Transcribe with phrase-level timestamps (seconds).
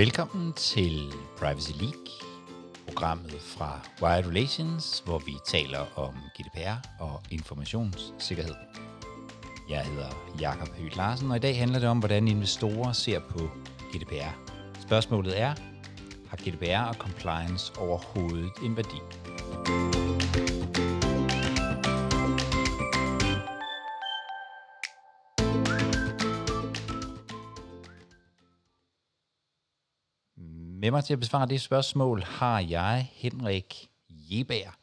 [0.00, 2.06] Velkommen til Privacy League,
[2.86, 8.54] programmet fra Wired Relations, hvor vi taler om GDPR og informationssikkerhed.
[9.70, 10.08] Jeg hedder
[10.40, 13.50] Jakob Høgh Larsen, og i dag handler det om, hvordan investorer ser på
[13.92, 14.50] GDPR.
[14.80, 15.54] Spørgsmålet er,
[16.28, 19.00] har GDPR og compliance overhovedet en værdi?
[30.90, 34.78] Med mig til at besvare det spørgsmål har jeg Henrik Jebær.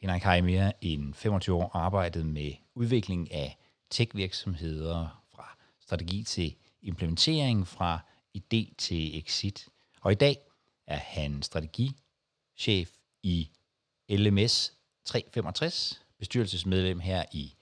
[0.00, 3.58] Henrik har i mere end 25 år arbejdet med udvikling af
[3.90, 7.98] tech-virksomheder fra strategi til implementering, fra
[8.38, 9.68] idé til exit.
[10.00, 10.38] Og i dag
[10.86, 12.90] er han strategichef
[13.22, 13.50] i
[14.08, 14.72] LMS
[15.04, 17.54] 365, bestyrelsesmedlem her i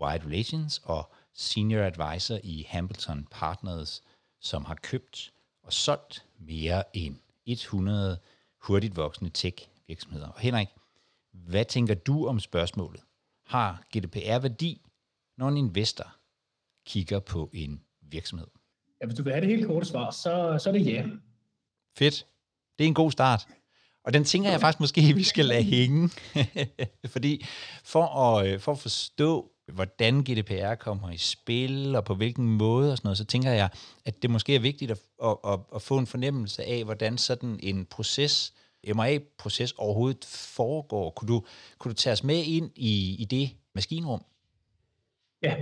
[0.00, 4.02] Wide Relations og senior advisor i Hamilton Partners,
[4.40, 8.18] som har købt og solgt mere end 100
[8.62, 10.28] hurtigt voksende tech-virksomheder.
[10.28, 10.68] Og Henrik,
[11.32, 13.00] hvad tænker du om spørgsmålet?
[13.46, 14.82] Har GDPR værdi,
[15.36, 16.16] når en investor
[16.86, 18.46] kigger på en virksomhed?
[19.00, 21.06] Ja, hvis du vil have det helt korte svar, så, så er det ja.
[21.96, 22.26] Fedt.
[22.78, 23.46] Det er en god start.
[24.04, 26.10] Og den tænker jeg faktisk måske, vi skal lade hænge.
[27.14, 27.44] Fordi
[27.84, 32.92] for at, øh, for at forstå, hvordan GDPR kommer i spil, og på hvilken måde
[32.92, 33.68] og sådan noget, så tænker jeg,
[34.04, 37.58] at det måske er vigtigt at, at, at, at få en fornemmelse af, hvordan sådan
[37.62, 38.54] en proces,
[38.94, 40.24] MRA-proces overhovedet
[40.56, 41.10] foregår.
[41.10, 41.42] Kunne du,
[41.78, 44.24] kunne du tage os med ind i, i det maskinrum?
[45.42, 45.56] Ja,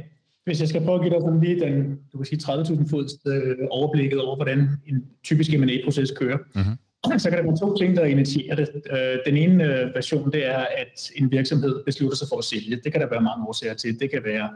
[0.44, 3.12] hvis jeg skal prøve at give dig sådan lige den, du kan sige 30.000 fods
[3.27, 6.77] øh, overblikket over, hvordan en typisk M&A-proces kører, mm-hmm
[7.19, 8.69] så kan der være to ting, der initierer det.
[8.91, 12.81] Øh, den ene øh, version, det er, at en virksomhed beslutter sig for at sælge.
[12.84, 14.00] Det kan der være mange årsager til.
[14.00, 14.48] Det kan være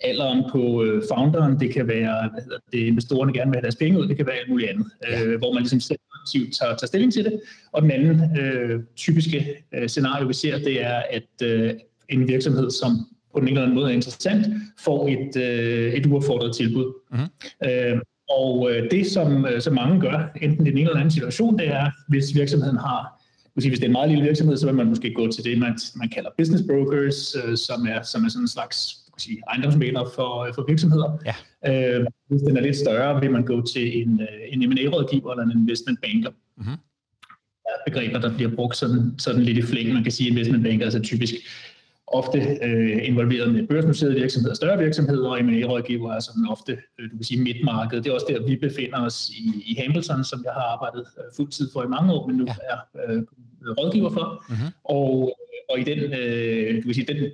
[0.00, 3.76] alderen på øh, founderen, det kan være, hvad hedder det, investorerne gerne vil have deres
[3.76, 5.36] penge ud, det kan være alt muligt andet, ja.
[5.36, 7.40] hvor man ligesom selv aktivt tager, tager stilling til det.
[7.72, 11.74] Og den anden øh, typiske øh, scenario, vi ser, det er, at øh,
[12.08, 12.90] en virksomhed, som
[13.32, 14.46] på den ene eller anden måde er interessant,
[14.84, 16.92] får et, øh, et uaffordret tilbud.
[17.10, 17.70] Mm-hmm.
[17.70, 18.00] Øh,
[18.30, 21.58] og øh, det, som, øh, som mange gør, enten i den ene eller anden situation,
[21.58, 23.22] det er, hvis virksomheden har,
[23.54, 25.78] hvis det er en meget lille virksomhed, så vil man måske gå til det, man,
[25.96, 30.48] man kalder business brokers, øh, som, er, som er sådan en slags sige, ejendomsmæler for,
[30.54, 31.18] for virksomheder.
[31.26, 31.34] Ja.
[31.98, 35.58] Øh, hvis den er lidt større, vil man gå til en, en M&A-rådgiver eller en
[35.58, 36.30] investment banker.
[36.56, 36.76] Mm-hmm.
[37.86, 39.92] begreber, der bliver brugt sådan, sådan lidt i flæng.
[39.92, 41.34] Man kan sige, at investment banker er altså typisk
[42.06, 47.16] ofte øh, involveret med børsnoterede virksomheder, større virksomheder, og M&A-rådgiver er sådan ofte, øh, du
[47.16, 48.04] kan sige, midtmarkedet.
[48.04, 51.24] Det er også der, vi befinder os i, i Hamilton, som jeg har arbejdet øh,
[51.36, 52.54] fuldtid for i mange år, men nu ja.
[52.72, 52.78] er
[53.08, 53.22] øh,
[53.78, 54.44] rådgiver for.
[54.48, 54.68] Mm-hmm.
[54.84, 55.38] Og,
[55.70, 57.30] og i den, øh, du kan sige, den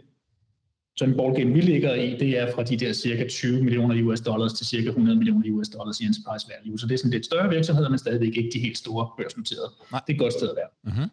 [0.97, 4.53] sådan ballgame, vi ligger i, det er fra de der cirka 20 millioner US dollars
[4.53, 6.79] til cirka 100 millioner US dollars i enterprise value.
[6.79, 9.71] Så det er sådan lidt større virksomheder, men stadigvæk ikke de helt store børsnoterede.
[9.93, 10.01] Nej.
[10.07, 10.69] Det er et godt sted at være.
[10.85, 11.11] Mm-hmm.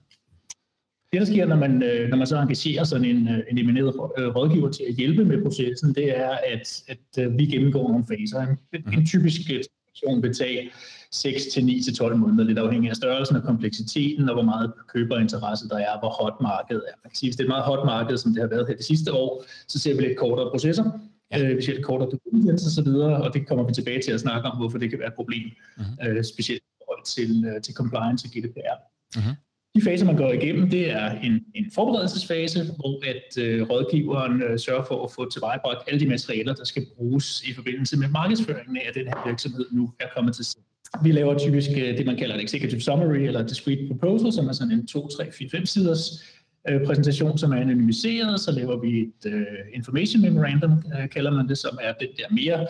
[1.12, 3.94] Det, der sker, når man, øh, når man så engagerer sådan en, øh, en emineret
[4.18, 8.42] øh, rådgiver til at hjælpe med processen, det er, at, at vi gennemgår nogle faser.
[8.42, 10.72] En, en typisk situation vil tage
[11.12, 14.74] 6 til 9 til 12 måneder, lidt afhængig af størrelsen og kompleksiteten, og hvor meget
[14.88, 16.94] køberinteresse der er, hvor hot markedet er.
[17.04, 18.76] Man kan sige, hvis det er et meget hot marked, som det har været her
[18.76, 20.84] de sidste år, så ser vi lidt kortere processer,
[21.32, 21.38] ja.
[21.62, 24.78] ser lidt kortere så videre, og det kommer vi tilbage til at snakke om, hvorfor
[24.78, 25.48] det kan være et problem,
[25.78, 26.22] uh-huh.
[26.22, 28.78] specielt i forhold til, til compliance og GDPR.
[29.18, 29.49] Uh-huh.
[29.80, 34.60] De faser, man går igennem, det er en, en forberedelsesfase, hvor at øh, rådgiveren øh,
[34.60, 38.78] sørger for at få tilvejebragt alle de materialer, der skal bruges i forbindelse med markedsføringen
[38.78, 40.64] af, at den her virksomhed nu er kommet til side.
[41.04, 44.54] Vi laver typisk øh, det, man kalder et executive summary eller discrete proposal, som er
[44.54, 46.24] sådan en 2, 3, 4, 5 siders
[46.70, 48.40] øh, præsentation, som er anonymiseret.
[48.40, 52.26] Så laver vi et øh, information memorandum, øh, kalder man det, som er det der
[52.32, 52.68] mere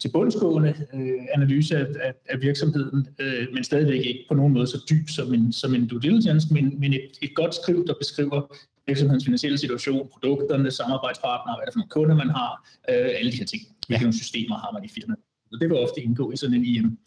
[0.00, 4.66] til bundsgående øh, analyse af, af, af virksomheden, øh, men stadigvæk ikke på nogen måde
[4.66, 7.94] så dyb som en, som en due diligence, men, men et, et godt skriv, der
[7.98, 8.56] beskriver
[8.86, 12.52] virksomhedens finansielle situation, produkterne, samarbejdspartnere, hvad er det for nogle kunder man har,
[12.90, 13.62] øh, alle de her ting.
[13.86, 14.10] Hvilke ja.
[14.10, 15.20] systemer har man i firmaet.
[15.52, 16.98] Og det vil ofte indgå i sådan en IM.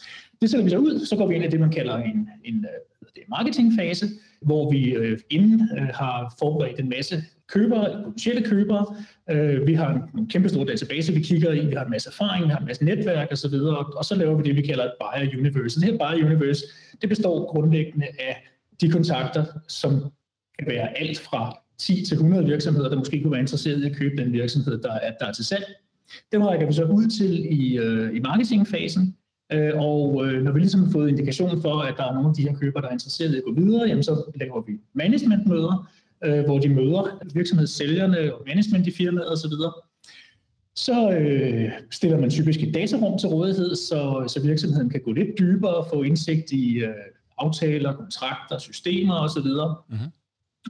[0.42, 2.56] Det sætter vi så ud, så går vi ind i det, man kalder en, en
[2.56, 4.06] øh, det marketingfase,
[4.42, 7.24] hvor vi øh, inden øh, har forberedt en masse
[7.54, 8.96] købere, potentielle købere.
[9.30, 12.46] Øh, vi har en kæmpe stor database, vi kigger i, vi har en masse erfaring,
[12.46, 14.94] vi har en masse netværk osv., og, og så laver vi det, vi kalder et
[15.02, 15.82] buyer universe.
[15.82, 16.64] Det her buyer universe,
[17.02, 18.48] det består grundlæggende af
[18.82, 19.92] de kontakter, som
[20.60, 23.96] kan være alt fra 10 til 100 virksomheder, der måske kunne være interesseret i at
[23.96, 25.66] købe den virksomhed, der er, der er til salg.
[26.32, 29.16] Dem rækker vi så ud til i, øh, i marketingfasen,
[29.54, 32.36] øh, og øh, når vi ligesom har fået indikation for, at der er nogle af
[32.36, 35.90] de her købere, der er interesseret i at gå videre, jamen så laver vi managementmøder,
[36.24, 39.52] øh, hvor de møder virksomhedssælgerne og management i firmaet osv.
[40.76, 45.40] Så øh, stiller man typisk et datarum til rådighed, så, så virksomheden kan gå lidt
[45.40, 46.94] dybere og få indsigt i øh,
[47.38, 49.48] aftaler, kontrakter, systemer osv.
[49.48, 50.08] Mm-hmm.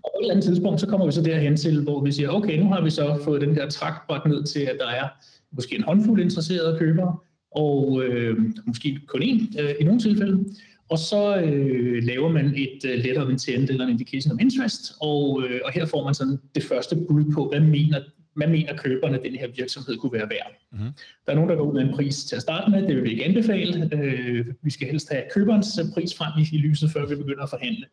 [0.04, 2.30] Og på et eller andet tidspunkt, så kommer vi så derhen til, hvor vi siger,
[2.30, 5.08] okay, nu har vi så fået den der trækbræt ned til, at der er
[5.52, 7.18] måske en håndfuld interesserede købere,
[7.52, 10.46] og øh, måske kun én øh, i nogle tilfælde.
[10.90, 14.94] Og så øh, laver man et øh, letter of intent eller en indication of interest,
[15.02, 18.00] og, øh, og her får man sådan det første bud på, hvad mener,
[18.36, 20.52] hvad mener køberne, den her virksomhed kunne være værd.
[20.72, 20.92] Mm-hmm.
[21.26, 23.04] Der er nogen, der går ud med en pris til at starte med, det vil
[23.04, 23.90] vi ikke anbefale.
[23.94, 27.86] Øh, vi skal helst have køberens pris frem i lyset, før vi begynder at forhandle.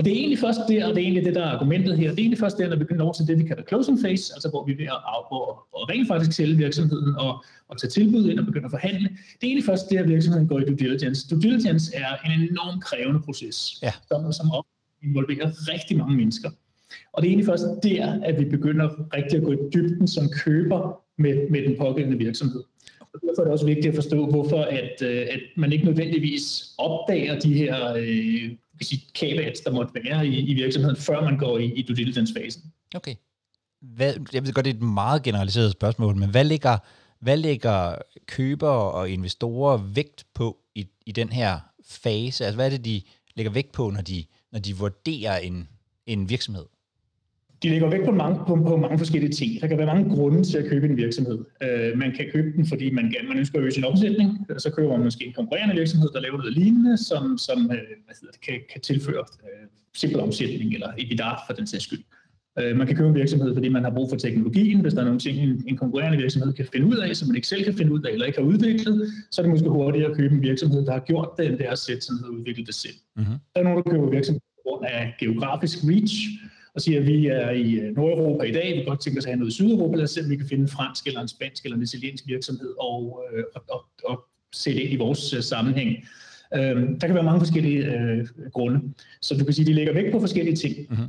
[0.00, 2.10] Og det er egentlig først der, og det er egentlig det, der er argumentet her,
[2.10, 4.32] det er egentlig først der, når vi begynder over til det, vi kalder closing phase,
[4.34, 7.90] altså hvor vi er ved at af, og, rent faktisk sælge virksomheden og, og tage
[7.90, 9.08] tilbud ind og begynde at forhandle.
[9.08, 11.28] Det er egentlig først der, virksomheden går i due diligence.
[11.30, 13.92] Due diligence er en enormt krævende proces, ja.
[14.08, 14.46] som, som
[15.02, 16.50] involverer rigtig mange mennesker.
[17.12, 20.28] Og det er egentlig først der, at vi begynder rigtig at gå i dybden som
[20.44, 22.62] køber med, med den pågældende virksomhed.
[23.00, 26.74] Og derfor er det også vigtigt at forstå, hvorfor at, øh, at man ikke nødvendigvis
[26.78, 28.50] opdager de her øh,
[29.14, 32.62] caveats, der måtte være i, i virksomheden, før man går i, i due diligence-fasen.
[32.94, 33.14] Okay.
[33.80, 36.78] Hvad, jeg ved godt, det er et meget generaliseret spørgsmål, men hvad ligger,
[37.20, 37.94] hvad ligger
[38.26, 42.44] købere og investorer vægt på i, i den her fase?
[42.44, 43.02] Altså, hvad er det, de
[43.34, 45.68] lægger vægt på, når de, når de vurderer en,
[46.06, 46.66] en virksomhed?
[47.62, 49.60] De lægger vægt på mange, på, på mange forskellige ting.
[49.60, 51.38] Der kan være mange grunde til at købe en virksomhed.
[51.38, 54.46] Uh, man kan købe den, fordi man, man ønsker at øge sin omsætning.
[54.58, 58.14] Så køber man måske en konkurrerende virksomhed, der laver noget lignende, som, som uh, hvad
[58.20, 62.02] hedder det, kan, kan tilføre uh, simpel omsætning eller EBITDA for den sags skyld.
[62.60, 64.80] Uh, man kan købe en virksomhed, fordi man har brug for teknologien.
[64.80, 67.36] Hvis der er nogle ting, en, en konkurrerende virksomhed kan finde ud af, som man
[67.36, 70.10] ikke selv kan finde ud af, eller ikke har udviklet, så er det måske hurtigere
[70.10, 72.66] at købe en virksomhed, der har gjort det, end det er at sætte og udvikle
[72.66, 72.94] det selv.
[73.16, 73.34] Mm-hmm.
[73.54, 76.14] Der er nogen, der køber virksomheder på grund af geografisk reach,
[76.74, 79.24] og siger, at vi er i øh, Nordeuropa i dag, vi kan godt tænke os
[79.24, 81.20] at have noget i Sydeuropa, lad os se, om vi kan finde en fransk eller
[81.20, 85.34] en spansk eller en italiensk virksomhed og, øh, og, og, og sætte ind i vores
[85.34, 85.96] øh, sammenhæng.
[86.54, 88.80] Øhm, der kan være mange forskellige øh, grunde.
[89.22, 90.74] Så du kan sige, at de lægger vægt på forskellige ting.
[90.90, 91.06] Mm-hmm.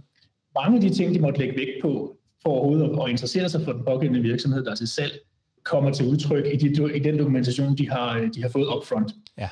[0.55, 3.71] Mange af de ting, de måtte lægge vægt på, for overhovedet at interessere sig for
[3.71, 5.19] den pågældende virksomhed, der er til salg,
[5.63, 9.11] kommer til udtryk i, de, i den dokumentation, de har, de har fået upfront.
[9.37, 9.49] Ja.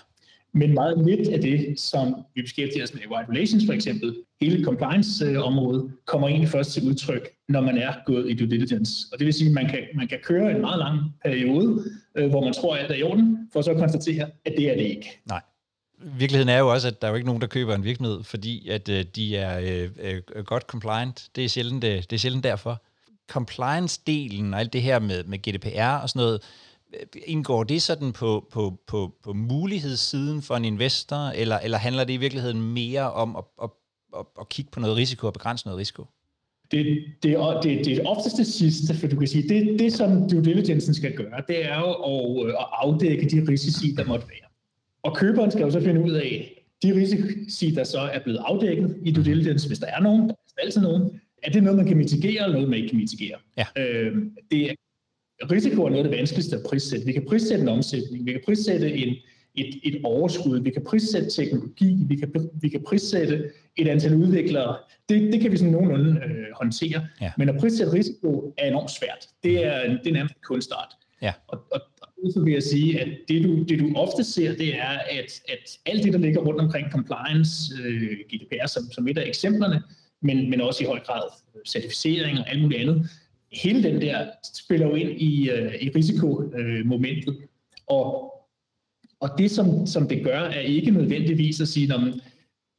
[0.53, 4.15] Men meget lidt af det, som vi beskæftiger os med i White Relations for eksempel,
[4.41, 9.07] hele compliance-området, kommer egentlig først til udtryk, når man er gået i due diligence.
[9.11, 11.83] Og det vil sige, at man kan, man kan køre en meget lang periode,
[12.17, 14.69] øh, hvor man tror, at alt er i orden, for så at konstatere, at det
[14.69, 15.21] er det ikke.
[15.25, 15.41] Nej.
[16.01, 18.69] Virkeligheden er jo også, at der er jo ikke nogen, der køber en virksomhed, fordi
[18.69, 21.29] at øh, de er øh, øh, godt compliant.
[21.35, 22.83] Det er, sjældent, øh, det er sjældent derfor.
[23.31, 26.41] Compliance-delen og alt det her med, med GDPR og sådan noget,
[27.25, 32.13] indgår det sådan på, på, på, på mulighedssiden for en investor, eller, eller handler det
[32.13, 33.69] i virkeligheden mere om at, at,
[34.19, 36.05] at, at kigge på noget risiko og begrænse noget risiko?
[36.71, 36.85] Det,
[37.23, 40.43] det, det, det er oftest det sidste, for du kan sige, det, det som due
[40.43, 44.49] diligence skal gøre, det er jo at, at afdække de risici, der måtte være.
[45.03, 48.97] Og køberen skal jo så finde ud af, de risici, der så er blevet afdækket
[49.05, 51.87] i due diligence, hvis der er nogen, der er altid nogen, er det noget, man
[51.87, 53.39] kan mitigere, eller noget, man ikke kan mitigere?
[53.57, 53.65] Ja.
[53.77, 54.17] Øh,
[54.51, 54.75] det
[55.51, 57.05] risiko er noget af det vanskeligste at prissætte.
[57.05, 59.15] Vi kan prissætte en omsætning, vi kan prissætte en,
[59.55, 64.77] et, et overskud, vi kan prissætte teknologi, vi kan, vi kan prissætte et antal udviklere.
[65.09, 67.07] Det, det kan vi sådan nogenlunde øh, håndtere.
[67.21, 67.31] Ja.
[67.37, 69.27] Men at prissætte risiko er enormt svært.
[69.43, 70.95] Det er, det er nærmest kunstart.
[71.21, 71.33] Ja.
[71.47, 74.75] Og, og, og derfor vil jeg sige, at det du, det du ofte ser, det
[74.75, 79.17] er, at, at alt det, der ligger rundt omkring compliance, øh, GDPR som, som et
[79.17, 79.83] af eksemplerne,
[80.21, 81.23] men, men også i høj grad
[81.67, 83.09] certificering og alt muligt andet,
[83.51, 87.37] hele den der spiller jo ind i, øh, i risikomomentet.
[87.37, 87.47] Øh,
[87.87, 88.33] og,
[89.19, 91.99] og det, som, som det gør, er ikke nødvendigvis at sige, at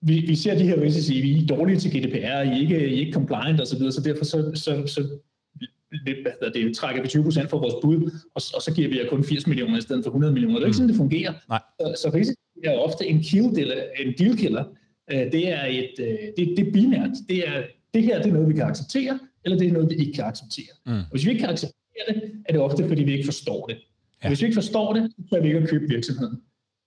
[0.02, 2.94] vi, vi ser de her risici, vi er dårlige til GDPR, I er ikke, I
[2.94, 5.08] er ikke compliant osv., så, så derfor så, så, så
[6.06, 6.16] det,
[6.54, 9.24] det, trækker vi 20 procent fra vores bud, og, og så giver vi jer kun
[9.24, 10.56] 80 millioner i stedet for 100 millioner.
[10.56, 11.32] Det er ikke sådan, det fungerer.
[11.48, 11.60] Nej.
[11.80, 13.44] Så, så risiko er ofte en, kill
[14.00, 14.64] en deal killer.
[15.12, 15.90] Øh, det er et,
[16.36, 17.10] det, det er binært.
[17.28, 17.62] Det er,
[17.94, 20.24] det her det er noget, vi kan acceptere, eller det er noget, vi ikke kan
[20.24, 20.72] acceptere.
[20.86, 20.92] Mm.
[20.92, 23.78] Og hvis vi ikke kan acceptere det, er det ofte, fordi vi ikke forstår det.
[24.24, 24.28] Ja.
[24.28, 26.40] Hvis vi ikke forstår det, så er vi ikke at købe virksomheden.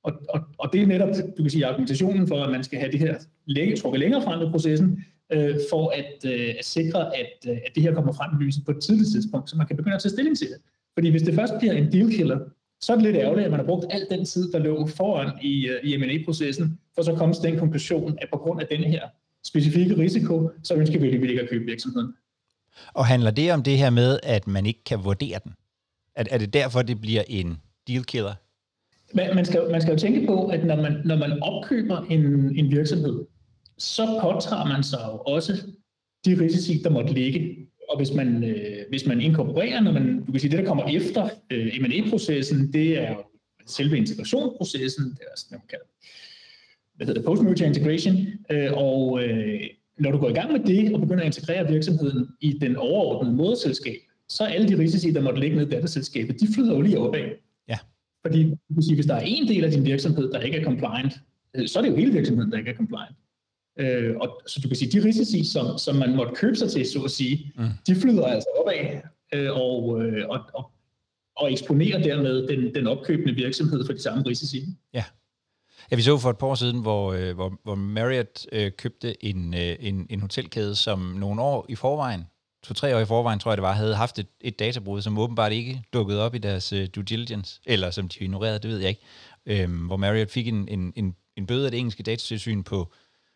[0.04, 2.92] Og, og, og det er netop, du kan sige, argumentationen for, at man skal have
[2.92, 7.50] det her læge, trukket længere frem i processen, øh, for at, øh, at sikre, at,
[7.50, 9.78] øh, at det her kommer frem i lyset på et tidligt tidspunkt, så man kan
[9.78, 10.58] begynde at tage stilling til det.
[10.94, 12.40] Fordi hvis det først bliver en deal killer,
[12.82, 15.32] så er det lidt ærgerligt, at man har brugt al den tid, der lå foran
[15.42, 18.68] i, øh, i M&A-processen, for så at komme til den konklusion, at på grund af
[18.68, 19.02] den her
[19.46, 22.14] specifikke risiko, så ønsker vi ikke at købe virksomheden.
[22.94, 25.54] Og handler det om det her med, at man ikke kan vurdere den?
[26.16, 28.34] Er, er det derfor, det bliver en deal killer?
[29.14, 32.26] Man, man, skal, man skal jo tænke på, at når man, når man opkøber en,
[32.58, 33.26] en virksomhed,
[33.78, 35.54] så påtager man sig jo også
[36.26, 40.32] de risici, der måtte ligge og hvis man, øh, hvis man inkorporerer, når man, du
[40.32, 43.24] kan sige, det der kommer efter øh, M&A-processen, det er jo
[43.68, 45.86] selve integrationsprocessen, det er sådan, man kalder,
[46.96, 48.18] hvad hedder det, post-merger integration,
[48.50, 49.62] øh, og øh,
[50.00, 53.36] når du går i gang med det og begynder at integrere virksomheden i den overordnede
[53.36, 56.82] moderselskab, så er alle de risici, der måtte ligge ned i datterselskabet, de flyder jo
[56.82, 57.30] lige opad.
[57.68, 57.78] Ja.
[58.26, 60.64] Fordi du kan sige, hvis der er en del af din virksomhed, der ikke er
[60.64, 61.14] compliant,
[61.56, 63.16] øh, så er det jo hele virksomheden, der ikke er compliant.
[63.80, 66.86] Øh, og, så du kan sige, de risici, som, som man måtte købe sig til,
[66.86, 67.64] så at sige, mm.
[67.88, 69.02] de flyder altså opad,
[69.34, 70.72] øh, og, øh, og, og,
[71.36, 74.66] og eksponerer dermed den, den opkøbende virksomhed for de samme risici.
[74.94, 75.04] Ja.
[75.94, 79.26] Ja, vi så for et par år siden, hvor, øh, hvor, hvor Marriott øh, købte
[79.26, 82.28] en, øh, en, en hotelkæde, som nogle år i forvejen,
[82.64, 85.52] to-tre år i forvejen, tror jeg det var, havde haft et, et databrud, som åbenbart
[85.52, 88.90] ikke dukkede op i deres øh, due diligence, eller som de ignorerede, det ved jeg
[88.90, 89.02] ikke,
[89.46, 92.94] øhm, hvor Marriott fik en, en, en, en bøde af det engelske datatilsyn på,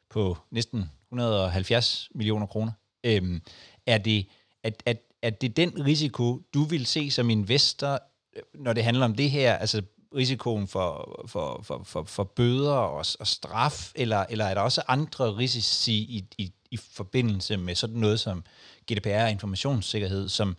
[0.09, 2.71] på næsten 170 millioner kroner.
[3.03, 3.41] Øhm,
[3.85, 4.27] er, det,
[4.63, 7.99] at, at, at det den risiko, du vil se som investor,
[8.35, 9.81] øh, når det handler om det her, altså
[10.15, 14.81] risikoen for, for, for, for, for bøder og, og straf, eller, eller er der også
[14.87, 18.43] andre risici i, i, i forbindelse med sådan noget som
[18.91, 20.55] GDPR og informationssikkerhed, som,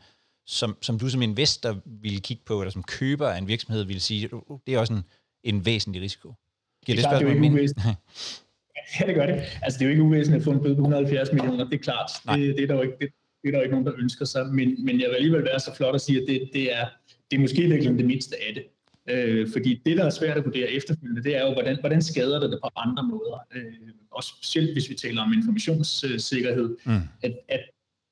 [0.46, 4.00] som, som du som investor ville kigge på, eller som køber af en virksomhed ville
[4.00, 4.30] sige,
[4.66, 5.02] det er også en,
[5.44, 6.32] en væsentlig risiko?
[6.86, 7.74] Giver det, det, klart, det er jo ikke
[9.00, 9.42] Ja, det gør det.
[9.62, 11.78] Altså, det er jo ikke uvæsentligt at få en bøde på 170 millioner, det er
[11.78, 12.10] klart.
[12.28, 13.08] Det, det, er der jo ikke, det,
[13.42, 14.46] det er der jo ikke nogen, der ønsker sig.
[14.46, 16.86] Men, men jeg vil alligevel være så flot at sige, at det, det, er,
[17.30, 18.64] det er måske virkelig det mindste af det.
[19.10, 22.40] Øh, fordi det, der er svært at vurdere efterfølgende, det er jo, hvordan, hvordan skader
[22.40, 23.46] det det på andre måder.
[23.54, 23.72] Øh,
[24.10, 26.76] og specielt hvis vi taler om informationssikkerhed.
[26.86, 27.00] Mm.
[27.22, 27.60] At, at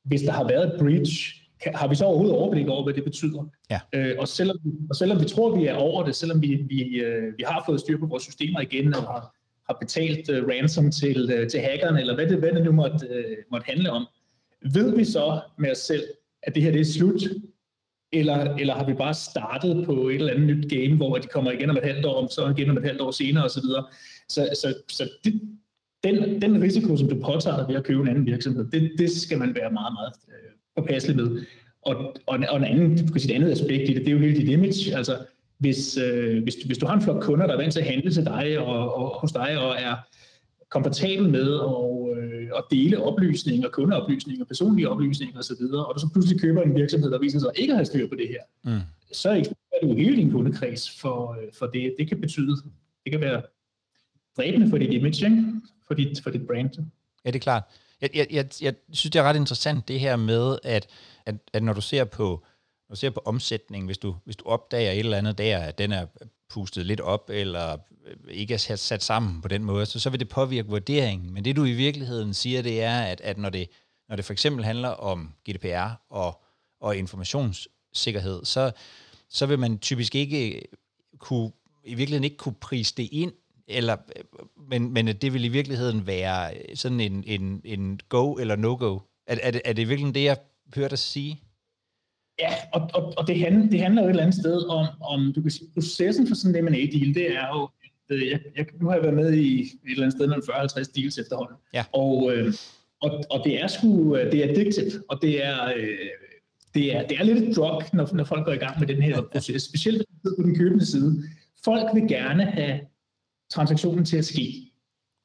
[0.04, 3.04] hvis der har været et breach, kan, har vi så overhovedet overblik over, hvad det
[3.04, 3.44] betyder?
[3.70, 3.80] Ja.
[3.92, 4.58] Øh, og, selvom,
[4.90, 7.80] og selvom vi tror, vi er over det, selvom vi, vi, øh, vi har fået
[7.80, 9.34] styr på vores systemer igen, og har,
[9.68, 13.08] har betalt uh, ransom til, uh, til hackerne, eller hvad det, hvad det nu måtte,
[13.10, 14.06] uh, måtte handle om,
[14.72, 16.04] ved vi så med os selv,
[16.42, 17.22] at det her det er slut,
[18.12, 21.50] eller, eller har vi bare startet på et eller andet nyt game, hvor de kommer
[21.50, 23.62] igen om et halvt år, så igen om et halvt år senere osv.
[23.62, 23.84] Så,
[24.28, 25.40] så, så, så det,
[26.04, 29.10] den, den risiko, som du påtager dig ved at købe en anden virksomhed, det, det
[29.10, 31.42] skal man være meget, meget øh, påpasselig med.
[31.82, 31.96] Og,
[32.26, 34.36] og, og en anden, kan sige, et andet aspekt i det, det er jo hele
[34.36, 34.96] dit image.
[34.96, 35.16] Altså,
[35.58, 38.10] hvis, øh, hvis, hvis du har en flok kunder, der er vant til at handle
[38.10, 39.94] til dig og, og hos dig, og er
[40.70, 46.40] komfortabel med at, øh, at dele oplysninger, kundeoplysninger, personlige oplysninger osv., og du så pludselig
[46.40, 48.80] køber en virksomhed, der viser sig ikke at have styr på det her, mm.
[49.12, 49.30] så
[49.72, 51.94] er du hele din kundekreds for, øh, for det.
[51.98, 52.56] Det kan betyde,
[53.04, 53.42] det kan være
[54.36, 55.44] dræbende for dit image, ikke?
[55.86, 56.70] For, dit, for dit brand.
[57.24, 57.62] Ja, det er klart.
[58.00, 60.86] Jeg, jeg, jeg, jeg synes, det er ret interessant det her med, at,
[61.26, 62.44] at, at når du ser på
[62.88, 65.78] når du ser på omsætning, hvis du, hvis du opdager et eller andet der, at
[65.78, 66.06] den er
[66.48, 67.72] pustet lidt op, eller
[68.06, 71.34] øh, ikke er sat sammen på den måde, så, så vil det påvirke vurderingen.
[71.34, 73.68] Men det du i virkeligheden siger, det er, at, at når, det,
[74.08, 76.42] når det for eksempel handler om GDPR og,
[76.80, 78.72] og informationssikkerhed, så,
[79.28, 80.62] så vil man typisk ikke øh,
[81.18, 81.52] kunne,
[81.84, 83.32] i virkeligheden ikke kunne prise det ind,
[83.68, 84.24] eller, øh,
[84.68, 88.98] men, men det vil i virkeligheden være sådan en, en, en go eller no-go.
[89.26, 90.36] Er, er, det, er det virkelig det, jeg
[90.74, 91.42] hørte dig sige?
[92.38, 95.32] Ja, og, og, og det, handler, det handler jo et eller andet sted om, om
[95.32, 97.68] du kan sige, processen for sådan en M&A-deal, det er jo,
[98.10, 100.92] øh, jeg, jeg, nu har jeg været med i et eller andet sted mellem 40-50
[100.96, 101.84] deals efterhånden, ja.
[101.92, 102.54] og, øh,
[103.02, 105.98] og, og det er sgu, øh, det er addictive, og det er, øh,
[106.74, 109.02] det er, det er lidt et drug, når, når folk går i gang med den
[109.02, 111.22] her proces, specielt på den købende side.
[111.64, 112.80] Folk vil gerne have
[113.50, 114.72] transaktionen til at ske.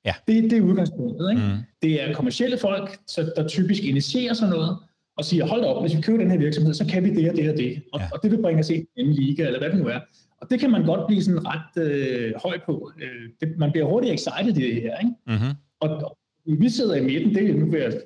[0.05, 0.13] Ja.
[0.27, 1.29] Det, det er udgangspunktet.
[1.31, 1.41] Ikke?
[1.41, 1.57] Mm.
[1.81, 4.77] Det er kommersielle folk, så der typisk initierer sådan noget,
[5.21, 7.35] og siger, hold op, hvis vi køber den her virksomhed, så kan vi det og
[7.35, 7.81] det og det.
[7.93, 8.07] Og, ja.
[8.13, 9.99] og det vil bringe os ind i en liga, eller hvad det nu er.
[10.41, 12.91] Og det kan man godt blive sådan ret øh, høj på.
[13.01, 14.99] Øh, det, man bliver hurtigt excited i det her.
[14.99, 15.13] Ikke?
[15.27, 15.53] Mm-hmm.
[15.79, 18.01] Og, og vi sidder i midten, det er nu ved at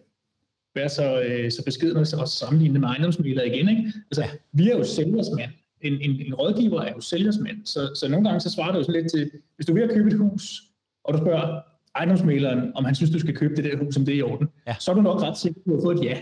[0.75, 3.69] være så, øh, så beskeden og sammenligne med ejendomsmidler igen.
[3.69, 3.93] Ikke?
[4.11, 4.29] Altså, ja.
[4.51, 5.51] Vi er jo sælgersmand.
[5.81, 7.65] En, en, en rådgiver er jo sælgersmand.
[7.65, 9.93] Så, så nogle gange så svarer det jo sådan lidt til, hvis du vil at
[9.93, 10.63] købe et hus,
[11.03, 11.61] og du spørger
[11.95, 14.47] ejendomsmæleren, om han synes, du skal købe det der hus, som det er i orden,
[14.67, 14.75] ja.
[14.79, 16.17] så er du nok ret sikker på at få et ja.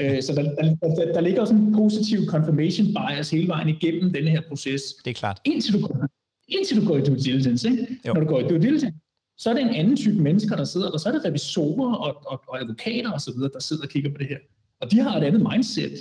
[0.00, 4.12] Øh, så der, der, der, der ligger også en positiv confirmation bias hele vejen igennem
[4.12, 4.82] denne her proces.
[5.04, 5.40] Det er klart.
[5.44, 6.06] Indtil du går,
[6.48, 7.70] indtil du går i due diligence.
[7.70, 7.86] Ikke?
[8.04, 8.92] Når du går i due diligence,
[9.38, 12.22] så er det en anden type mennesker, der sidder, og så er det revisorer og,
[12.26, 14.38] og, og advokater osv., der sidder og kigger på det her.
[14.80, 15.92] Og de har et andet mindset.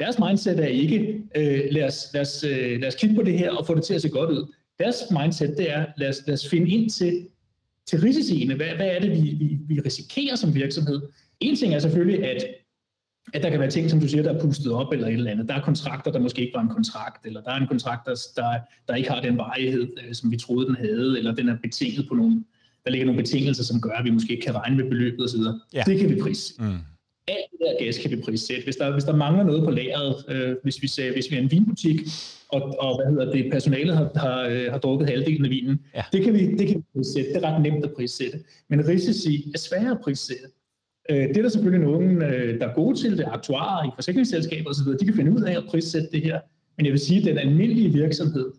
[0.00, 3.38] Deres mindset er ikke, øh, lad, os, lad, os, øh, lad os kigge på det
[3.38, 4.54] her og få det til at se godt ud.
[4.78, 7.28] Deres mindset, det er, lad os, lad os finde ind til,
[7.86, 8.54] til risiciene.
[8.54, 11.00] Hvad, hvad er det, vi, vi, vi risikerer som virksomhed?
[11.40, 12.44] En ting er selvfølgelig, at
[13.34, 15.30] at der kan være ting, som du siger, der er pustet op eller et eller
[15.30, 15.48] andet.
[15.48, 18.14] Der er kontrakter, der måske ikke var en kontrakt, eller der er en kontrakt, der,
[18.36, 18.58] der,
[18.88, 22.08] der ikke har den varighed, øh, som vi troede, den havde, eller den er betinget
[22.08, 22.44] på nogle,
[22.84, 25.40] der ligger nogle betingelser, som gør, at vi måske ikke kan regne med beløbet osv.
[25.74, 25.82] Ja.
[25.86, 26.54] Det kan vi prise.
[26.58, 26.78] Mm.
[27.28, 28.64] alt det der gas kan vi prissætte.
[28.64, 31.40] Hvis der, hvis der mangler noget på lageret, øh, hvis, vi ser, hvis vi er
[31.40, 32.00] en vinbutik,
[32.48, 36.04] og, og hvad hedder det, personalet har, har, øh, har drukket halvdelen af vinen, ja.
[36.12, 37.30] det, kan vi, det kan vi prissætte.
[37.32, 38.38] Det er ret nemt at prissætte.
[38.68, 40.44] Men risici er svære at prissætte.
[41.10, 44.70] Øh, det er der selvfølgelig nogen, øh, der er gode til det, aktuarer i forsikringsselskaber
[44.70, 46.40] osv., de kan finde ud af at prissætte det her.
[46.76, 48.52] Men jeg vil sige, at den almindelige virksomhed,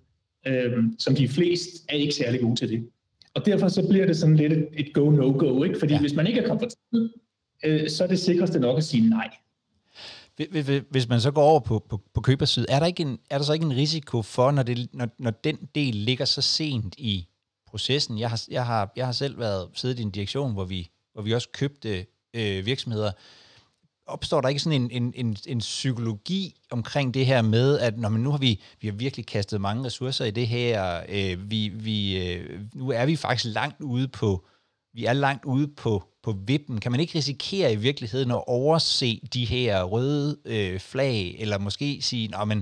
[0.47, 2.89] øh, som de fleste, er ikke særlig gode til det.
[3.33, 5.79] Og derfor så bliver det sådan lidt et go-no-go, ikke?
[5.79, 5.99] Fordi ja.
[5.99, 7.09] hvis man ikke er komfortabel,
[7.65, 9.29] øh, så er det sikreste nok at sige nej.
[10.89, 13.45] Hvis man så går over på, på, på købersiden, er der, ikke en, er der
[13.45, 17.27] så ikke en risiko for, når, det, når, når den del ligger så sent i
[17.67, 18.19] processen?
[18.19, 21.21] Jeg har, jeg har, jeg har selv været siddet i en direktion, hvor vi, hvor
[21.21, 23.11] vi også købte øh, virksomheder,
[24.09, 28.09] opstår der ikke sådan en, en, en, en psykologi omkring det her med, at når
[28.09, 31.67] man nu har vi, vi har virkelig kastet mange ressourcer i det her, øh, vi,
[31.67, 34.45] vi, øh, nu er vi faktisk langt ude på,
[34.93, 36.79] vi er langt ude på, på vippen.
[36.79, 42.01] Kan man ikke risikere i virkeligheden at overse de her røde øh, flag, eller måske
[42.01, 42.57] sige, at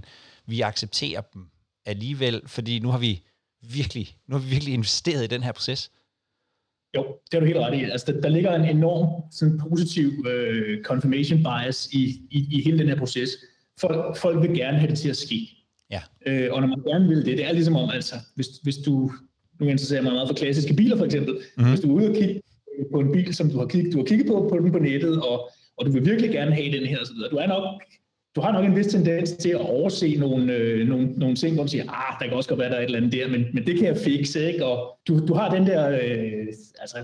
[0.46, 1.50] vi accepterer dem
[1.86, 3.24] alligevel, fordi nu har vi
[3.62, 5.92] virkelig, nu har vi virkelig investeret i den her proces?
[6.96, 7.84] Jo, det er du helt ret i.
[7.84, 12.80] Altså, der, der ligger en enorm sådan, positiv uh, confirmation bias i, i, i hele
[12.80, 13.30] den her proces.
[13.82, 15.50] Folk, folk vil gerne have det til at ske.
[15.92, 16.02] Ja.
[16.28, 19.12] Uh, og når man gerne vil det, det er ligesom om, altså, hvis, hvis du,
[19.60, 21.70] nu interesserer mig meget for klassiske biler for eksempel, mm-hmm.
[21.70, 22.42] hvis du er ude og kigge
[22.94, 25.22] på en bil, som du har kigget, du har kigget på, på den på nettet,
[25.22, 27.30] og, og du vil virkelig gerne have den her, og så videre.
[27.30, 27.82] du er nok
[28.38, 31.64] du har nok en vis tendens til at overse nogle, øh, nogle, nogle ting, hvor
[31.64, 33.46] du siger, ah, der kan også godt være, der er et eller andet der, men,
[33.54, 34.66] men det kan jeg fikse, ikke?
[34.66, 36.48] Og du, du har den der øh,
[36.80, 36.98] altså,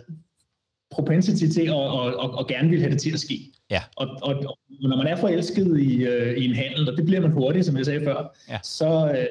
[0.91, 3.51] propensity til at, og, og, og gerne vil have det til at ske.
[3.71, 3.81] Ja.
[3.95, 7.21] Og, og, og når man er forelsket i, øh, i en handel, og det bliver
[7.21, 8.59] man hurtigt, som jeg sagde før, ja.
[8.63, 9.25] så, øh,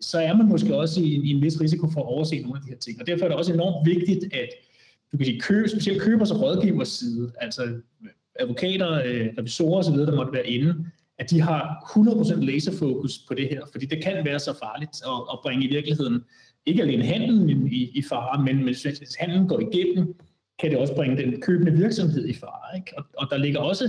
[0.00, 2.62] så er man måske også i, i en vis risiko for at overse nogle af
[2.62, 3.00] de her ting.
[3.00, 4.48] Og derfor er det også enormt vigtigt, at
[5.12, 7.74] du kan sige, køb, specielt købers og rådgivers side, altså
[8.40, 10.86] advokater, øh, revisorer osv., der måtte være inde,
[11.18, 15.22] at de har 100% laserfokus på det her, fordi det kan være så farligt at,
[15.32, 16.24] at bringe i virkeligheden
[16.66, 20.14] ikke alene handlen i, i fare, men hvis handlen går igennem,
[20.58, 22.76] kan det også bringe den købende virksomhed i fare.
[22.76, 22.98] Ikke?
[22.98, 23.84] Og, og der ligger også,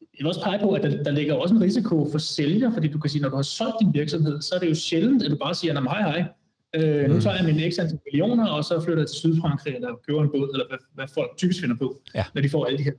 [0.00, 2.88] jeg vil også pege på, at der, der ligger også en risiko for sælger, fordi
[2.88, 5.30] du kan sige, når du har solgt din virksomhed, så er det jo sjældent, at
[5.30, 6.24] du bare siger, hej hej,
[6.76, 7.20] øh, nu mm.
[7.20, 10.30] tager jeg mine x antal millioner, og så flytter jeg til Sydfrankrig, eller køber en
[10.30, 12.24] båd, eller hvad, hvad folk typisk finder på, ja.
[12.34, 12.92] når de får alle de her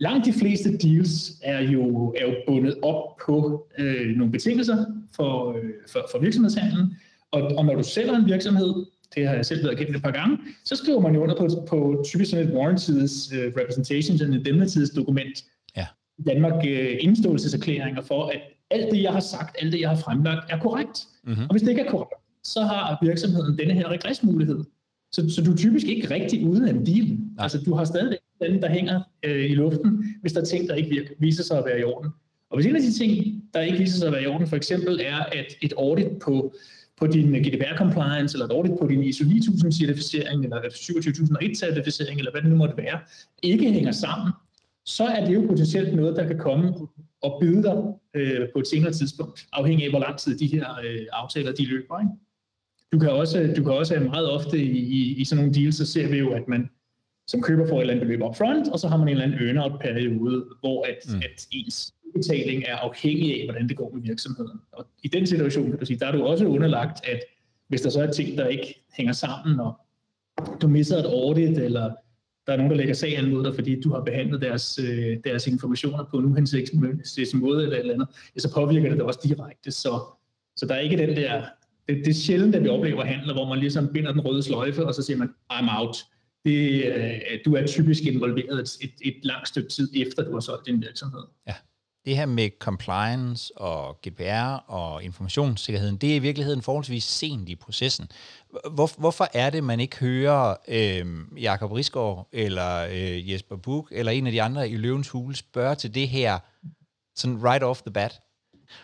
[0.00, 4.84] langt de fleste deals er jo, er jo bundet op på øh, nogle betingelser
[5.16, 6.96] for, øh, for, for virksomhedshandlen.
[7.30, 10.10] Og, og når du sælger en virksomhed, det har jeg selv været kendt et par
[10.10, 14.34] gange, så skriver man jo under på, på typisk sådan et warranties uh, representation, sådan
[14.34, 15.44] et indemnitidsdokument.
[15.76, 15.86] Ja.
[16.18, 19.96] I Danmark uh, indståelseserklæringer for, at alt det, jeg har sagt, alt det, jeg har
[19.96, 21.06] fremlagt, er korrekt.
[21.24, 21.42] Mm-hmm.
[21.42, 24.64] Og hvis det ikke er korrekt, så har virksomheden denne her regressmulighed.
[25.12, 27.18] Så, så du er typisk ikke rigtig ude af en deal.
[27.38, 30.74] Altså, du har stadig den, der hænger øh, i luften, hvis der er ting, der
[30.74, 32.10] ikke virker, viser sig at være i orden.
[32.50, 34.56] Og hvis en af de ting, der ikke viser sig at være i orden, for
[34.56, 36.54] eksempel er, at et audit på,
[36.96, 42.50] på din GDPR-compliance, eller et audit på din ISO 9000-certificering, eller 27001-certificering, eller hvad det
[42.50, 42.98] nu måtte være,
[43.42, 44.32] ikke hænger sammen,
[44.84, 46.74] så er det jo potentielt noget, der kan komme
[47.22, 47.76] og byde dig
[48.14, 51.66] øh, på et senere tidspunkt, afhængig af, hvor lang tid de her øh, aftaler de
[51.66, 52.00] løber.
[52.00, 52.12] Ikke?
[52.92, 55.86] Du kan også, du kan også meget ofte i, i, i sådan nogle deals, så
[55.86, 56.70] ser vi jo, at man
[57.26, 59.48] som køber får et eller andet beløb upfront, og så har man en eller anden
[59.48, 61.16] earn-out-periode, hvor at, mm.
[61.16, 64.60] at ens betaling er afhængig af, hvordan det går med virksomheden.
[64.72, 67.20] Og i den situation, kan du sige, der er du også underlagt, at
[67.68, 69.74] hvis der så er ting, der ikke hænger sammen, og
[70.62, 71.90] du misser et audit, eller
[72.46, 75.46] der er nogen, der lægger sagen mod dig, fordi du har behandlet deres, øh, deres
[75.46, 79.20] informationer på en uhensigtsmæssig måde eller et eller andet, ja, så påvirker det dig også
[79.22, 79.70] direkte.
[79.70, 80.00] Så,
[80.56, 81.42] så der er ikke den der
[81.90, 84.86] det, det er sjældent, at vi oplever handler, hvor man ligesom binder den røde sløjfe,
[84.86, 85.96] og så siger man, I'm out.
[86.44, 90.40] Det, øh, du er typisk involveret et, et, et langt stykke tid efter, du har
[90.40, 91.22] solgt din virksomhed.
[91.46, 91.54] Ja.
[92.04, 97.54] Det her med compliance og GDPR og informationssikkerheden, det er i virkeligheden forholdsvis sent i
[97.54, 98.08] processen.
[98.50, 101.06] Hvor, hvorfor er det, man ikke hører øh,
[101.42, 105.74] Jakob Risgaard eller øh, Jesper Buch eller en af de andre i Løvens Hule spørge
[105.74, 106.38] til det her
[107.16, 108.20] sådan right off the bat?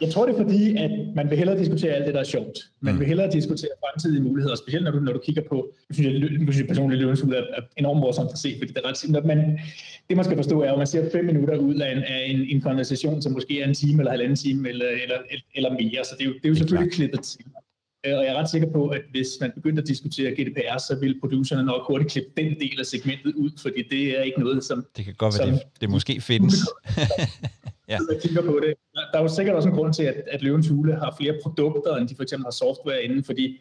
[0.00, 2.58] Jeg tror, det er fordi, at man vil hellere diskutere alt det, der er sjovt.
[2.80, 3.00] Man mm.
[3.00, 6.30] vil hellere diskutere fremtidige muligheder, specielt når du, når du kigger på, jeg synes, jeg,
[6.46, 8.96] jeg synes personligt, løbens ud er, er enormt morsomt at se, fordi det er ret
[8.96, 9.24] simpelt.
[9.24, 9.38] Men
[10.08, 12.40] det, man skal forstå, er, at man ser fem minutter ud af en, af en,
[12.40, 15.18] en konversation, som måske er en time eller halvanden time eller, eller,
[15.54, 16.04] eller mere.
[16.04, 17.44] Så det er jo, det er jo selvfølgelig klippet til.
[18.06, 20.98] Øh, og jeg er ret sikker på, at hvis man begyndte at diskutere GDPR, så
[21.00, 24.64] vil producerne nok hurtigt klippe den del af segmentet ud, fordi det er ikke noget,
[24.64, 24.86] som...
[24.96, 26.54] Det kan godt være, som, det, det måske findes.
[27.88, 27.98] ja.
[28.10, 28.74] jeg kigger på det.
[29.12, 31.96] Der er jo sikkert også en grund til, at, at Løvens Hule har flere produkter,
[31.96, 33.58] end de for eksempel har software inden, fordi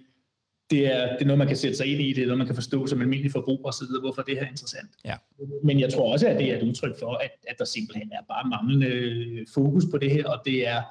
[0.69, 2.47] det er, det er noget, man kan sætte sig ind i, det er noget, man
[2.47, 4.89] kan forstå som almindelig forbruger osv., hvorfor det her er interessant.
[5.05, 5.15] Ja.
[5.63, 8.23] Men jeg tror også, at det er et udtryk for, at, at der simpelthen er
[8.27, 10.81] bare manglende fokus på det her, og det er,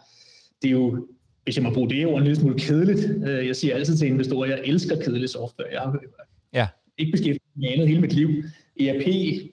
[0.62, 1.09] det er jo,
[1.44, 3.28] hvis jeg må bruge det ord, en lille smule kedeligt.
[3.28, 5.68] Øh, jeg siger altid til investorer, jeg elsker kedelig software.
[5.72, 6.00] Jeg har
[6.52, 6.66] ja.
[6.98, 8.28] ikke beskæftiget med andet hele mit liv.
[8.80, 9.07] ERP,